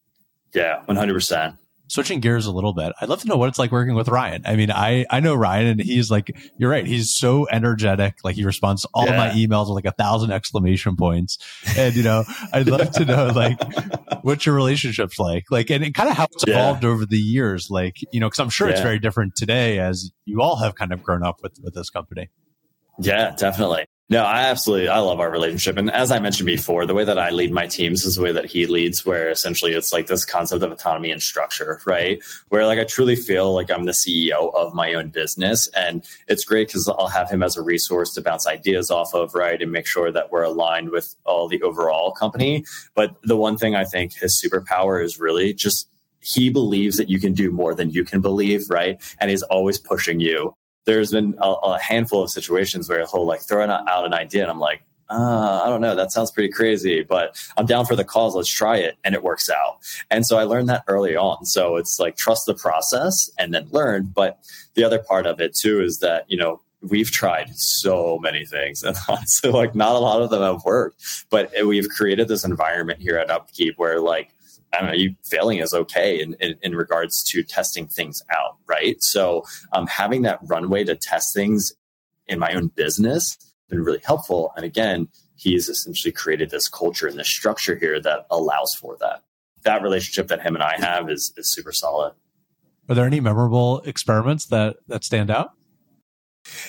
[0.53, 0.83] Yeah.
[0.89, 1.57] 100%
[1.88, 4.42] switching gears a little bit, I'd love to know what it's like working with Ryan.
[4.44, 6.87] I mean, I, I know Ryan and he's like, you're right.
[6.87, 8.18] He's so energetic.
[8.22, 9.12] Like he responds to all yeah.
[9.12, 11.38] of my emails with like a thousand exclamation points.
[11.77, 13.59] And, you know, I'd love to know like
[14.22, 16.90] what your relationship's like, like, and, kind of how it's evolved yeah.
[16.90, 17.70] over the years.
[17.70, 18.74] Like, you know, cause I'm sure yeah.
[18.74, 21.90] it's very different today as you all have kind of grown up with, with this
[21.90, 22.29] company.
[22.98, 23.87] Yeah, definitely.
[24.11, 25.77] No, I absolutely I love our relationship.
[25.77, 28.33] And as I mentioned before, the way that I lead my teams is the way
[28.33, 32.18] that he leads, where essentially it's like this concept of autonomy and structure, right?
[32.49, 35.68] Where like I truly feel like I'm the CEO of my own business.
[35.77, 39.35] And it's great because I'll have him as a resource to bounce ideas off of,
[39.35, 39.61] right?
[39.61, 42.64] And make sure that we're aligned with all the overall company.
[42.94, 45.87] But the one thing I think his superpower is really just
[46.21, 48.99] he believes that you can do more than you can believe, right?
[49.21, 50.55] And he's always pushing you
[50.88, 54.51] there's been a, a, handful of situations where he'll like throw out an idea and
[54.51, 58.05] I'm like, uh, I don't know, that sounds pretty crazy, but I'm down for the
[58.05, 58.35] cause.
[58.35, 58.96] Let's try it.
[59.05, 59.81] And it works out.
[60.11, 61.44] And so I learned that early on.
[61.44, 64.11] So it's like trust the process and then learn.
[64.14, 64.38] But
[64.74, 68.83] the other part of it too is that, you know, we've tried so many things
[68.85, 73.01] and honestly like not a lot of them have worked but we've created this environment
[73.01, 74.33] here at upkeep where like
[74.73, 78.57] I don't know, you failing is okay in, in, in regards to testing things out,
[78.67, 79.03] right?
[79.03, 81.73] So um, having that runway to test things
[82.27, 84.53] in my own business has been really helpful.
[84.57, 89.23] And again, he's essentially created this culture and this structure here that allows for that.
[89.63, 92.13] That relationship that him and I have is, is super solid.
[92.89, 95.53] Are there any memorable experiments that that stand out?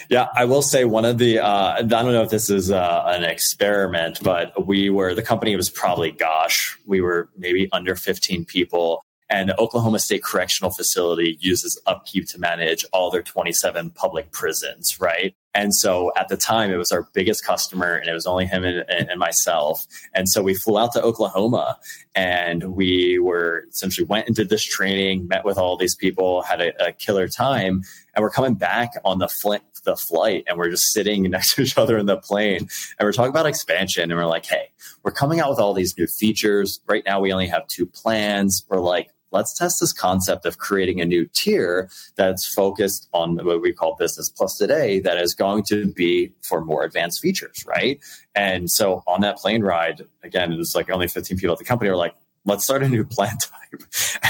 [0.10, 3.04] Yeah, I will say one of the, uh, I don't know if this is uh,
[3.08, 8.46] an experiment, but we were, the company was probably, gosh, we were maybe under 15
[8.46, 9.04] people.
[9.30, 15.00] And the Oklahoma State Correctional Facility uses Upkeep to manage all their 27 public prisons,
[15.00, 15.36] right?
[15.56, 18.64] And so at the time, it was our biggest customer, and it was only him
[18.64, 19.86] and, and, myself.
[20.14, 21.78] And so we flew out to Oklahoma,
[22.14, 26.88] and we were essentially went did this training, met with all these people, had a,
[26.88, 27.84] a killer time,
[28.14, 31.64] and we're coming back on the fl- the flight, and we're just sitting next to
[31.64, 34.72] each other in the plane, and we're talking about expansion, and we're like, hey,
[35.04, 36.80] we're coming out with all these new features.
[36.88, 38.66] Right now, we only have two plans.
[38.70, 43.62] We're like, let's test this concept of creating a new tier that's focused on what
[43.62, 48.00] we call business plus today that is going to be for more advanced features right?
[48.36, 51.66] And so on that plane ride again it was like only 15 people at the
[51.66, 53.84] company were like let's start a new plan type.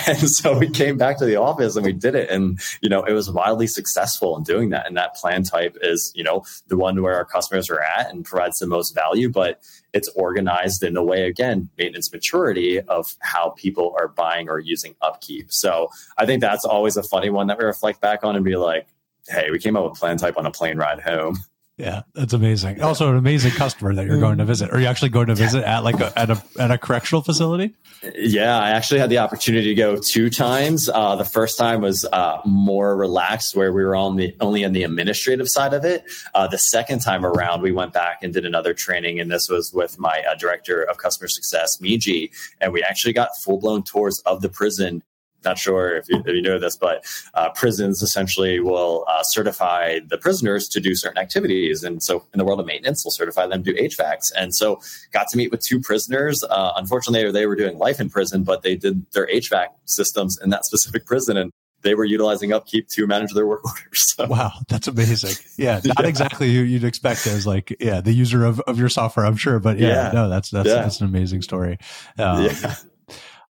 [0.07, 2.29] And so we came back to the office and we did it.
[2.29, 4.87] And, you know, it was wildly successful in doing that.
[4.87, 8.25] And that plan type is, you know, the one where our customers are at and
[8.25, 9.61] provides the most value, but
[9.93, 14.95] it's organized in a way, again, maintenance maturity of how people are buying or using
[15.01, 15.51] upkeep.
[15.51, 18.55] So I think that's always a funny one that we reflect back on and be
[18.55, 18.87] like,
[19.27, 21.37] hey, we came up with plan type on a plane ride home.
[21.79, 22.81] Yeah, that's amazing.
[22.81, 24.69] Also, an amazing customer that you're going to visit.
[24.71, 27.73] Are you actually going to visit at like a, at a at a correctional facility?
[28.15, 30.89] Yeah, I actually had the opportunity to go two times.
[30.89, 34.73] Uh, the first time was uh, more relaxed, where we were on the only on
[34.73, 36.03] the administrative side of it.
[36.35, 39.71] Uh, the second time around, we went back and did another training, and this was
[39.73, 44.21] with my uh, director of customer success, Miji, and we actually got full blown tours
[44.25, 45.01] of the prison
[45.43, 49.99] not sure if you, if you know this, but uh, prisons essentially will uh, certify
[50.07, 51.83] the prisoners to do certain activities.
[51.83, 54.31] And so, in the world of maintenance, they'll certify them to do HVACs.
[54.35, 56.43] And so, got to meet with two prisoners.
[56.43, 60.49] Uh, unfortunately, they were doing life in prison, but they did their HVAC systems in
[60.49, 61.37] that specific prison.
[61.37, 64.13] And they were utilizing upkeep to manage their work orders.
[64.15, 64.27] So.
[64.27, 65.35] Wow, that's amazing.
[65.57, 66.07] Yeah, not yeah.
[66.07, 69.59] exactly who you'd expect as like yeah the user of, of your software, I'm sure,
[69.59, 70.11] but yeah, yeah.
[70.13, 70.75] no, that's that's yeah.
[70.75, 71.77] that's an amazing story.
[72.17, 72.75] Um, yeah.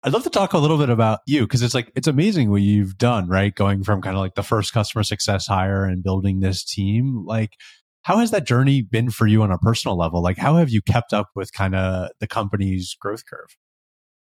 [0.06, 2.62] I'd love to talk a little bit about you because it's like it's amazing what
[2.62, 3.52] you've done, right?
[3.52, 7.24] Going from kind of like the first customer success hire and building this team.
[7.26, 7.54] Like,
[8.02, 10.22] how has that journey been for you on a personal level?
[10.22, 13.56] Like, how have you kept up with kind of the company's growth curve?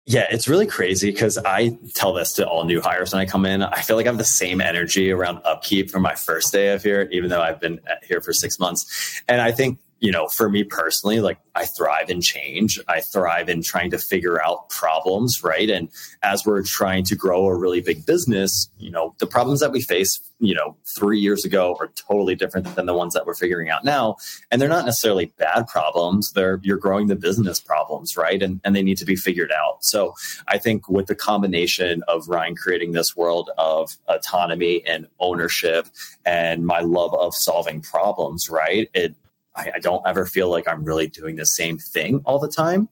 [0.06, 3.46] Yeah, it's really crazy because I tell this to all new hires when I come
[3.46, 3.64] in.
[3.64, 6.84] I feel like I have the same energy around upkeep from my first day of
[6.84, 9.24] here, even though I've been uh, here for six months.
[9.30, 12.80] And I think you know, for me personally, like I thrive in change.
[12.88, 15.70] I thrive in trying to figure out problems, right?
[15.70, 15.90] And
[16.24, 19.82] as we're trying to grow a really big business, you know, the problems that we
[19.82, 23.70] face, you know, three years ago are totally different than the ones that we're figuring
[23.70, 24.16] out now.
[24.52, 26.32] And they're not necessarily bad problems.
[26.32, 28.42] They're you're growing the business problems, right?
[28.42, 29.84] And and they need to be figured out.
[29.84, 30.14] So
[30.48, 35.88] I think with the combination of Ryan creating this world of autonomy and ownership
[36.26, 38.90] and my love of solving problems, right?
[38.94, 39.16] It
[39.60, 42.90] I, I don't ever feel like I'm really doing the same thing all the time.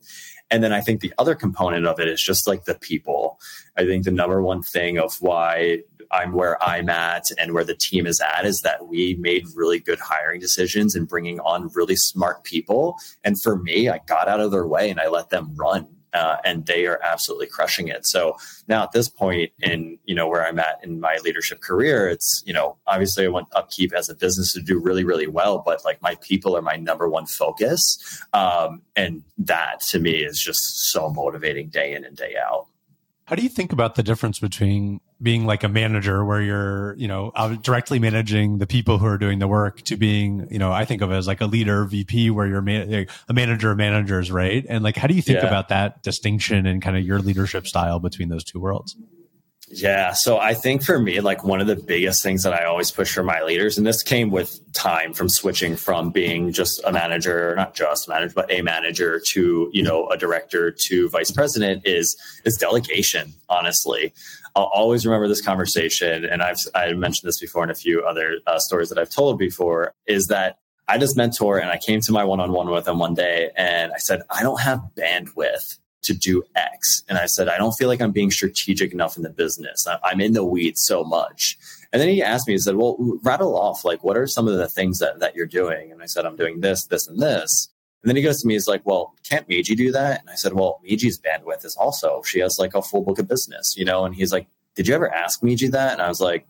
[0.49, 3.39] And then I think the other component of it is just like the people.
[3.77, 5.79] I think the number one thing of why
[6.11, 9.79] I'm where I'm at and where the team is at is that we made really
[9.79, 12.95] good hiring decisions and bringing on really smart people.
[13.25, 16.37] And for me, I got out of their way and I let them run uh,
[16.43, 18.05] and they are absolutely crushing it.
[18.05, 22.07] So now at this point in you know where I'm at in my leadership career,
[22.09, 25.61] it's you know obviously I want Upkeep as a business to do really really well,
[25.65, 30.41] but like my people are my number one focus, um, and that to me is
[30.41, 32.67] just so motivating day in and day out.
[33.25, 37.07] How do you think about the difference between being like a manager where you're, you
[37.07, 40.85] know, directly managing the people who are doing the work to being, you know, I
[40.85, 44.31] think of it as like a leader VP where you're man- a manager of managers,
[44.31, 44.65] right?
[44.69, 45.47] And like, how do you think yeah.
[45.47, 48.95] about that distinction and kind of your leadership style between those two worlds?
[49.69, 50.13] Yeah.
[50.13, 53.13] So I think for me, like one of the biggest things that I always push
[53.13, 57.53] for my leaders, and this came with time from switching from being just a manager,
[57.55, 61.85] not just a manager, but a manager to, you know, a director to vice president
[61.85, 64.13] is, is delegation, honestly.
[64.57, 66.25] I'll always remember this conversation.
[66.25, 69.37] And I've, I mentioned this before in a few other uh, stories that I've told
[69.37, 73.13] before is that I just mentor and I came to my one-on-one with him one
[73.13, 77.03] day and I said, I don't have bandwidth to do X.
[77.07, 79.85] And I said, I don't feel like I'm being strategic enough in the business.
[80.03, 81.55] I'm in the weeds so much.
[81.93, 84.57] And then he asked me, he said, Well, rattle off, like, what are some of
[84.57, 85.91] the things that, that you're doing?
[85.91, 87.69] And I said, I'm doing this, this, and this.
[88.03, 90.21] And then he goes to me, he's like, Well, can't Miji do that?
[90.21, 93.27] And I said, Well, Miji's bandwidth is also, she has like a full book of
[93.27, 94.05] business, you know?
[94.05, 95.93] And he's like, Did you ever ask Miji that?
[95.93, 96.47] And I was like,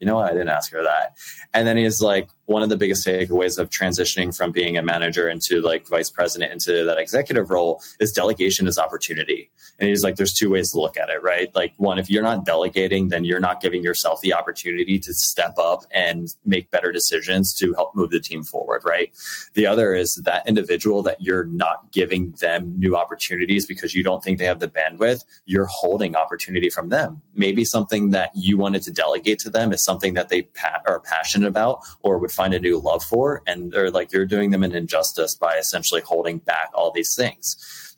[0.00, 0.30] You know what?
[0.30, 1.14] I didn't ask her that.
[1.54, 5.28] And then he's like, one of the biggest takeaways of transitioning from being a manager
[5.28, 9.50] into like vice president into that executive role is delegation is opportunity.
[9.78, 11.54] And he's like, there's two ways to look at it, right?
[11.54, 15.58] Like, one, if you're not delegating, then you're not giving yourself the opportunity to step
[15.58, 19.12] up and make better decisions to help move the team forward, right?
[19.52, 24.24] The other is that individual that you're not giving them new opportunities because you don't
[24.24, 27.20] think they have the bandwidth, you're holding opportunity from them.
[27.34, 31.00] Maybe something that you wanted to delegate to them is something that they pa- are
[31.00, 33.42] passionate about or would find a new love for.
[33.46, 37.56] And they're like, you're doing them an injustice by essentially holding back all these things.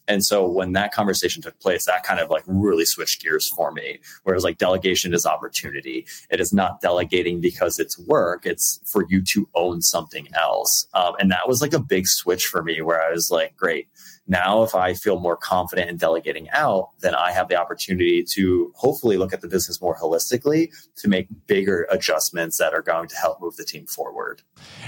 [0.08, 3.70] And so when that conversation took place, that kind of like really switched gears for
[3.70, 4.00] me.
[4.24, 6.06] Whereas like delegation is opportunity.
[6.30, 8.44] It is not delegating because it's work.
[8.44, 10.86] It's for you to own something else.
[10.94, 13.88] Um, and that was like a big switch for me where I was like, great
[14.30, 18.72] now, if I feel more confident in delegating out, then I have the opportunity to
[18.76, 23.16] hopefully look at the business more holistically to make bigger adjustments that are going to
[23.16, 24.42] help move the team forward.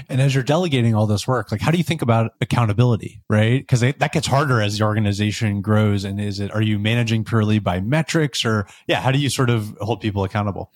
[0.07, 3.59] And as you're delegating all this work, like how do you think about accountability, right?
[3.59, 6.05] Because that gets harder as the organization grows.
[6.05, 9.49] And is it, are you managing purely by metrics or, yeah, how do you sort
[9.49, 10.71] of hold people accountable?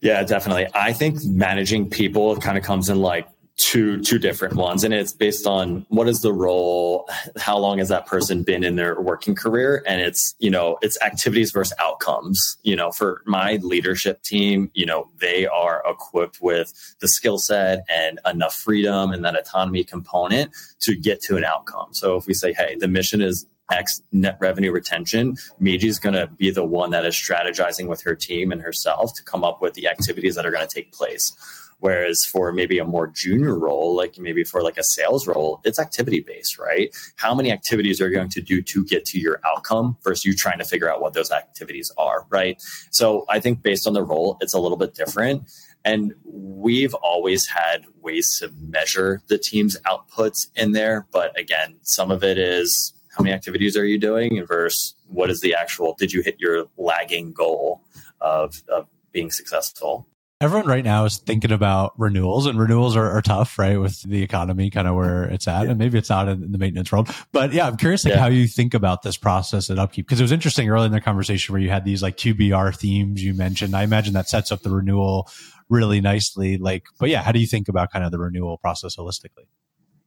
[0.00, 0.66] Yeah, definitely.
[0.72, 3.28] I think managing people kind of comes in like
[3.60, 4.82] two two different ones.
[4.84, 8.76] And it's based on what is the role how long has that person been in
[8.76, 9.82] their working career?
[9.86, 12.56] And it's you know it's activities versus outcomes.
[12.62, 17.84] You know for my leadership team you know they are equipped with the skill set
[17.88, 21.92] and enough freedom and that autonomy component to get to an outcome.
[21.92, 26.14] So if we say hey the mission is X net revenue retention, Meiji is going
[26.14, 29.62] to be the one that is strategizing with her team and herself to come up
[29.62, 31.32] with the activities that are going to take place.
[31.80, 35.78] Whereas for maybe a more junior role, like maybe for like a sales role, it's
[35.78, 36.94] activity based, right?
[37.16, 40.34] How many activities are you going to do to get to your outcome versus you
[40.34, 42.62] trying to figure out what those activities are, right?
[42.90, 45.50] So I think based on the role, it's a little bit different.
[45.84, 51.06] And we've always had ways to measure the team's outputs in there.
[51.10, 55.40] But again, some of it is how many activities are you doing versus what is
[55.40, 57.82] the actual, did you hit your lagging goal
[58.20, 60.06] of, of being successful?
[60.40, 63.78] Everyone right now is thinking about renewals and renewals are, are tough, right?
[63.78, 65.64] With the economy kind of where it's at.
[65.64, 65.70] Yeah.
[65.70, 68.20] And maybe it's not in the maintenance world, but yeah, I'm curious like yeah.
[68.20, 70.08] how you think about this process at upkeep.
[70.08, 73.22] Cause it was interesting early in the conversation where you had these like QBR themes
[73.22, 73.76] you mentioned.
[73.76, 75.28] I imagine that sets up the renewal
[75.68, 76.56] really nicely.
[76.56, 79.46] Like, but yeah, how do you think about kind of the renewal process holistically?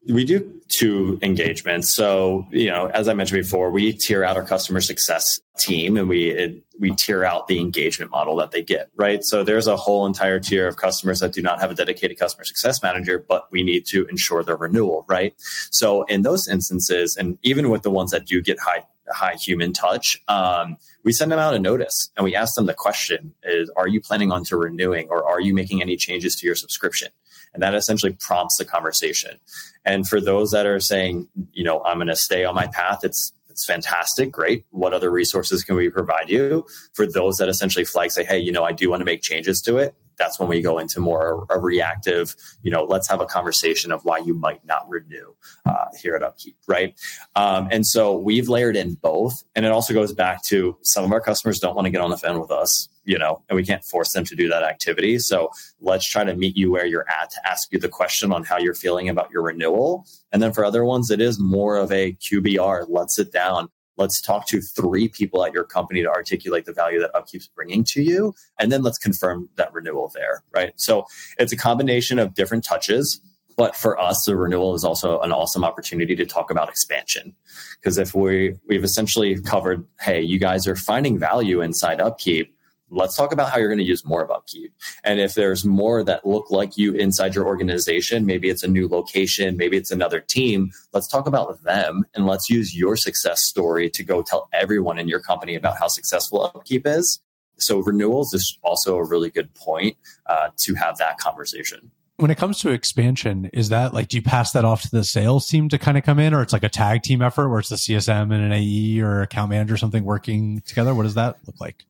[0.10, 1.96] We do two engagements.
[1.96, 6.10] So, you know, as I mentioned before, we tier out our customer success team and
[6.10, 9.24] we it, we tier out the engagement model that they get, right?
[9.24, 12.44] So there's a whole entire tier of customers that do not have a dedicated customer
[12.44, 15.36] success manager, but we need to ensure their renewal, right?
[15.70, 19.74] So in those instances, and even with the ones that do get high high human
[19.74, 23.70] touch, um, we send them out a notice and we ask them the question is,
[23.76, 27.10] are you planning on to renewing or are you making any changes to your subscription?
[27.54, 29.38] And that essentially prompts the conversation.
[29.86, 33.00] And for those that are saying, you know, I'm going to stay on my path,
[33.04, 34.66] it's it's fantastic, great.
[34.72, 36.66] What other resources can we provide you?
[36.94, 39.62] For those that essentially flag, say, hey, you know, I do want to make changes
[39.62, 39.94] to it.
[40.18, 44.04] That's when we go into more a reactive, you know, let's have a conversation of
[44.06, 45.34] why you might not renew
[45.66, 46.94] uh, here at Upkeep, right?
[47.36, 49.44] Um, and so we've layered in both.
[49.56, 52.10] And it also goes back to some of our customers don't want to get on
[52.10, 55.20] the phone with us you know, and we can't force them to do that activity.
[55.20, 55.50] So
[55.82, 58.58] let's try to meet you where you're at to ask you the question on how
[58.58, 60.06] you're feeling about your renewal.
[60.32, 62.86] And then for other ones, it is more of a QBR.
[62.90, 63.70] Let's sit down.
[63.98, 67.84] Let's talk to three people at your company to articulate the value that Upkeep's bringing
[67.86, 68.34] to you.
[68.60, 70.74] And then let's confirm that renewal there, right?
[70.78, 71.06] So
[71.38, 73.22] it's a combination of different touches.
[73.56, 77.36] But for us, the renewal is also an awesome opportunity to talk about expansion.
[77.80, 82.53] Because if we, we've essentially covered, hey, you guys are finding value inside Upkeep,
[82.94, 84.74] let's talk about how you're going to use more of upkeep
[85.04, 88.88] and if there's more that look like you inside your organization maybe it's a new
[88.88, 93.90] location maybe it's another team let's talk about them and let's use your success story
[93.90, 97.20] to go tell everyone in your company about how successful upkeep is
[97.58, 102.38] so renewals is also a really good point uh, to have that conversation when it
[102.38, 105.68] comes to expansion, is that like, do you pass that off to the sales team
[105.70, 107.76] to kind of come in, or it's like a tag team effort where it's the
[107.76, 110.94] CSM and an AE or account manager or something working together?
[110.94, 111.86] What does that look like?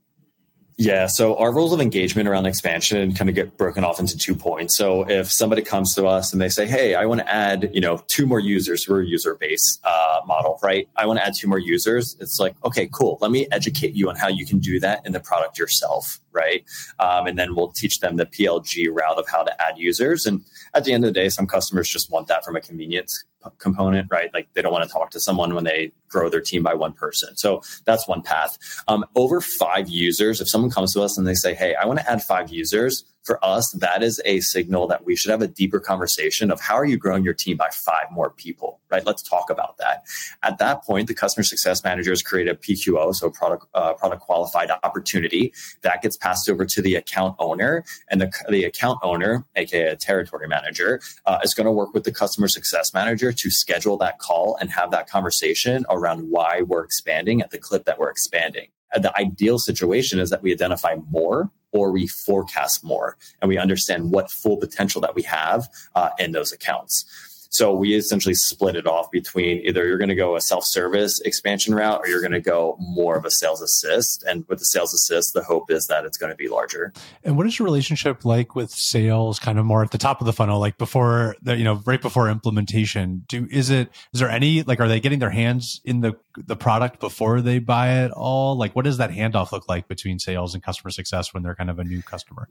[0.78, 4.34] Yeah, so our rules of engagement around expansion kind of get broken off into two
[4.34, 4.76] points.
[4.76, 7.82] So if somebody comes to us and they say, "Hey, I want to add, you
[7.82, 10.90] know, two more users," we're a user base uh, model, right?
[10.96, 12.18] I want to add two more users.
[12.20, 13.20] It's like, okay, cool.
[13.22, 16.66] Let me educate you on how you can do that in the product yourself, right?
[17.00, 20.26] Um, and then we'll teach them the PLG route of how to add users.
[20.26, 20.42] And
[20.74, 23.24] at the end of the day, some customers just want that from a convenience
[23.58, 24.34] component, right?
[24.34, 26.94] Like they don't want to talk to someone when they grow their team by one
[26.94, 27.36] person.
[27.36, 28.58] So that's one path.
[28.88, 32.00] Um, over five users, if someone comes to us and they say, Hey, I want
[32.00, 35.48] to add five users, for us, that is a signal that we should have a
[35.48, 39.06] deeper conversation of how are you growing your team by five more people, right?
[39.06, 40.04] Let's talk about that.
[40.44, 44.72] At that point, the customer success managers create a PQO, so product uh, product qualified
[44.84, 49.88] opportunity that gets passed over to the account owner, and the, the account owner, aka
[49.88, 53.98] a territory manager, uh, is going to work with the customer success manager to schedule
[53.98, 58.10] that call and have that conversation around why we're expanding at the clip that we're
[58.10, 58.68] expanding.
[58.96, 64.12] The ideal situation is that we identify more or we forecast more and we understand
[64.12, 67.06] what full potential that we have uh, in those accounts.
[67.54, 71.76] So we essentially split it off between either you're going to go a self-service expansion
[71.76, 74.24] route or you're going to go more of a sales assist.
[74.24, 76.92] And with the sales assist, the hope is that it's going to be larger.
[77.24, 80.26] And what is your relationship like with sales kind of more at the top of
[80.26, 83.24] the funnel, like before the, you know, right before implementation?
[83.28, 86.56] Do, is it, is there any, like, are they getting their hands in the, the
[86.56, 88.58] product before they buy it all?
[88.58, 91.70] Like, what does that handoff look like between sales and customer success when they're kind
[91.70, 92.50] of a new customer?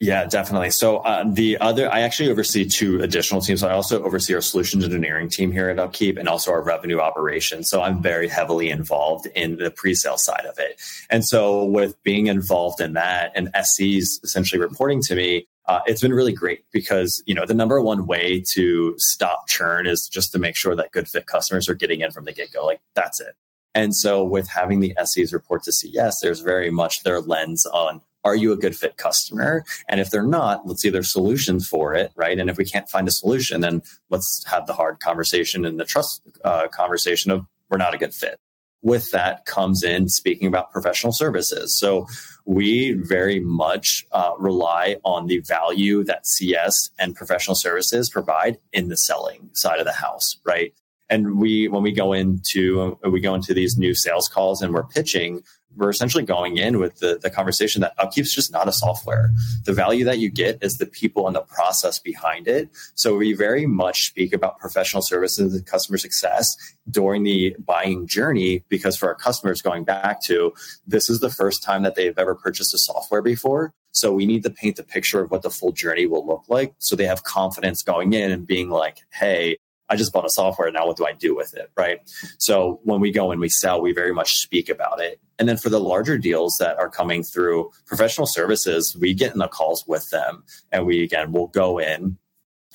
[0.00, 0.70] Yeah, definitely.
[0.70, 3.62] So uh, the other, I actually oversee two additional teams.
[3.62, 7.70] I also oversee our solutions engineering team here at Upkeep and also our revenue operations.
[7.70, 10.80] So I'm very heavily involved in the pre-sale side of it.
[11.10, 16.02] And so with being involved in that and SEs essentially reporting to me, uh, it's
[16.02, 20.30] been really great because you know the number one way to stop churn is just
[20.32, 22.66] to make sure that good fit customers are getting in from the get go.
[22.66, 23.34] Like that's it.
[23.74, 28.02] And so with having the SEs report to CS, there's very much their lens on
[28.24, 29.64] are you a good fit customer?
[29.88, 32.38] And if they're not, let's see their solutions for it, right?
[32.38, 35.84] And if we can't find a solution, then let's have the hard conversation and the
[35.84, 38.38] trust uh, conversation of we're not a good fit
[38.84, 41.76] with that comes in speaking about professional services.
[41.76, 42.06] So
[42.44, 48.88] we very much uh, rely on the value that CS and professional services provide in
[48.90, 50.74] the selling side of the house, right?
[51.08, 54.84] And we, when we go into, we go into these new sales calls and we're
[54.84, 55.42] pitching,
[55.76, 59.30] we're essentially going in with the, the conversation that upkeep is just not a software.
[59.64, 62.68] The value that you get is the people and the process behind it.
[62.94, 66.56] So we very much speak about professional services and customer success
[66.90, 70.52] during the buying journey because for our customers going back to
[70.86, 73.72] this is the first time that they've ever purchased a software before.
[73.92, 76.74] So we need to paint the picture of what the full journey will look like
[76.78, 79.58] so they have confidence going in and being like, hey,
[79.88, 80.70] I just bought a software.
[80.70, 81.70] Now what do I do with it?
[81.76, 82.00] Right.
[82.38, 85.20] So when we go and we sell, we very much speak about it.
[85.38, 89.38] And then for the larger deals that are coming through professional services, we get in
[89.38, 92.18] the calls with them and we, again, will go in.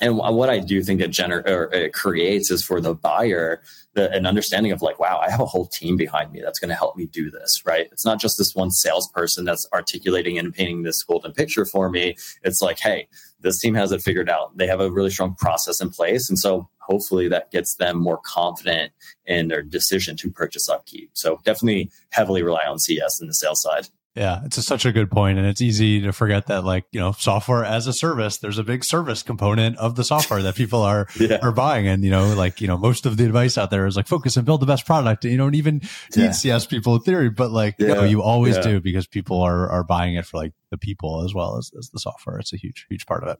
[0.00, 3.62] And what I do think it, gener- or it creates is for the buyer
[3.94, 6.68] the, an understanding of like, wow, I have a whole team behind me that's going
[6.68, 7.88] to help me do this, right?
[7.90, 12.16] It's not just this one salesperson that's articulating and painting this golden picture for me.
[12.44, 13.08] It's like, hey,
[13.40, 14.56] this team has it figured out.
[14.56, 16.28] They have a really strong process in place.
[16.28, 18.92] And so hopefully that gets them more confident
[19.26, 21.10] in their decision to purchase upkeep.
[21.14, 23.88] So definitely heavily rely on CS in the sales side.
[24.16, 26.98] Yeah, it's a, such a good point, and it's easy to forget that, like you
[26.98, 28.38] know, software as a service.
[28.38, 31.38] There's a big service component of the software that people are yeah.
[31.42, 33.96] are buying, and you know, like you know, most of the advice out there is
[33.96, 35.24] like focus and build the best product.
[35.24, 35.74] You don't even
[36.16, 36.30] need yeah.
[36.32, 37.94] CS people in theory, but like yeah.
[37.94, 41.32] no, you always do because people are are buying it for like the people as
[41.32, 42.38] well as, as the software.
[42.38, 43.38] It's a huge huge part of it.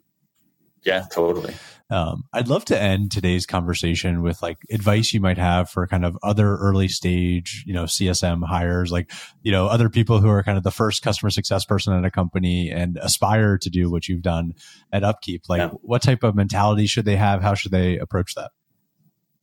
[0.83, 1.55] Yeah, totally.
[1.91, 6.05] Um, I'd love to end today's conversation with like advice you might have for kind
[6.05, 9.11] of other early stage, you know, CSM hires, like,
[9.43, 12.11] you know, other people who are kind of the first customer success person at a
[12.11, 14.55] company and aspire to do what you've done
[14.93, 15.49] at Upkeep.
[15.49, 15.69] Like, yeah.
[15.83, 17.43] what type of mentality should they have?
[17.43, 18.53] How should they approach that?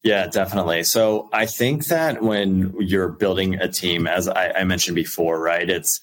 [0.03, 0.83] Yeah, definitely.
[0.83, 5.69] So I think that when you're building a team, as I, I mentioned before, right,
[5.69, 5.99] it's,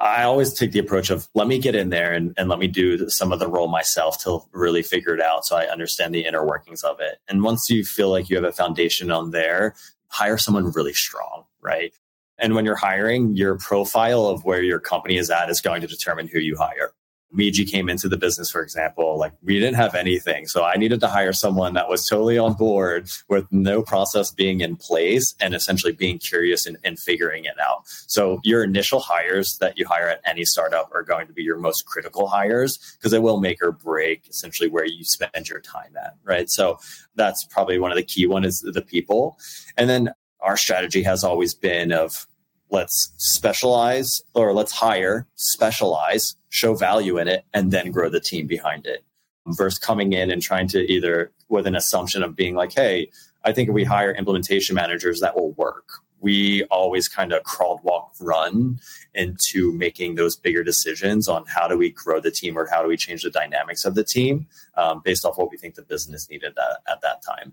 [0.00, 2.68] I always take the approach of let me get in there and, and let me
[2.68, 6.24] do some of the role myself to really figure it out so I understand the
[6.24, 7.18] inner workings of it.
[7.28, 9.74] And once you feel like you have a foundation on there,
[10.06, 11.92] hire someone really strong, right?
[12.38, 15.88] And when you're hiring, your profile of where your company is at is going to
[15.88, 16.92] determine who you hire.
[17.30, 20.46] Meiji came into the business, for example, like we didn't have anything.
[20.46, 24.60] So I needed to hire someone that was totally on board with no process being
[24.60, 27.82] in place and essentially being curious and, and figuring it out.
[27.86, 31.58] So your initial hires that you hire at any startup are going to be your
[31.58, 35.96] most critical hires because it will make or break essentially where you spend your time
[36.02, 36.14] at.
[36.24, 36.48] Right.
[36.48, 36.78] So
[37.14, 39.38] that's probably one of the key one is the people.
[39.76, 42.26] And then our strategy has always been of
[42.70, 48.46] let's specialize or let's hire, specialize, show value in it, and then grow the team
[48.46, 49.04] behind it.
[49.46, 53.08] Versus coming in and trying to either with an assumption of being like, hey,
[53.44, 55.88] I think if we hire implementation managers, that will work.
[56.20, 58.80] We always kind of crawled, walk, run
[59.14, 62.88] into making those bigger decisions on how do we grow the team or how do
[62.88, 66.28] we change the dynamics of the team um, based off what we think the business
[66.28, 67.52] needed at, at that time.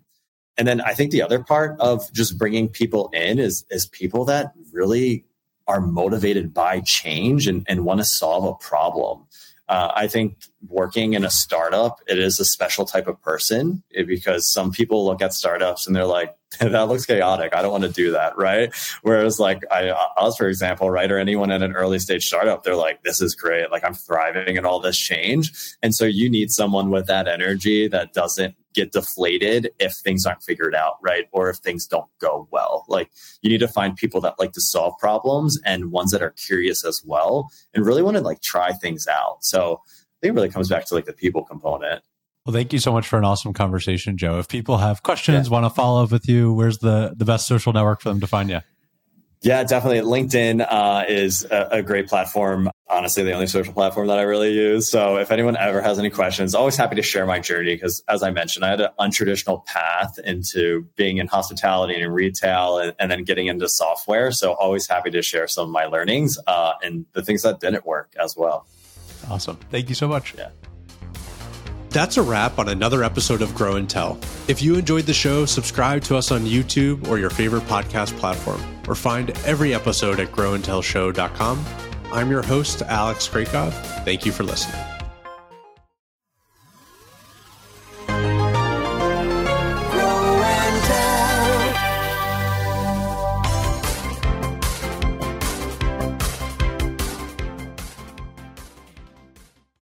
[0.58, 4.26] And then I think the other part of just bringing people in is is people
[4.26, 5.26] that really
[5.68, 9.26] are motivated by change and, and want to solve a problem.
[9.68, 10.38] Uh, I think
[10.68, 15.06] working in a startup, it is a special type of person eh, because some people
[15.06, 17.56] look at startups and they're like, that looks chaotic.
[17.56, 18.38] I don't want to do that.
[18.38, 18.72] Right.
[19.02, 21.12] Whereas like I, us, for example, right.
[21.12, 23.72] Or anyone at an early stage startup, they're like, this is great.
[23.72, 25.52] Like I'm thriving in all this change.
[25.82, 30.44] And so you need someone with that energy that doesn't get deflated if things aren't
[30.44, 31.26] figured out, right?
[31.32, 32.86] Or if things don't go well.
[32.88, 33.10] Like
[33.42, 36.84] you need to find people that like to solve problems and ones that are curious
[36.86, 39.44] as well and really want to like try things out.
[39.44, 42.04] So I think it really comes back to like the people component.
[42.46, 44.38] Well, thank you so much for an awesome conversation, Joe.
[44.38, 45.52] If people have questions, yeah.
[45.52, 48.28] want to follow up with you, where's the, the best social network for them to
[48.28, 48.60] find you?
[49.42, 50.02] Yeah, definitely.
[50.02, 52.70] LinkedIn uh, is a, a, great platform.
[52.88, 54.88] Honestly, the only social platform that I really use.
[54.88, 58.22] So if anyone ever has any questions, always happy to share my journey because, as
[58.22, 62.94] I mentioned, I had an untraditional path into being in hospitality and in retail and,
[63.00, 64.32] and then getting into software.
[64.32, 67.88] So always happy to share some of my learnings uh, and the things that didn't
[67.88, 68.68] work as well.
[69.32, 69.58] Awesome.
[69.72, 70.36] Thank you so much.
[70.38, 70.50] Yeah.
[71.90, 74.20] That's a wrap on another episode of Grow and Tell.
[74.50, 78.62] If you enjoyed the show, subscribe to us on YouTube or your favorite podcast platform,
[78.86, 81.66] or find every episode at growandtellshow.com.
[82.16, 83.74] I'm your host, Alex Kracov.
[84.06, 84.95] Thank you for listening.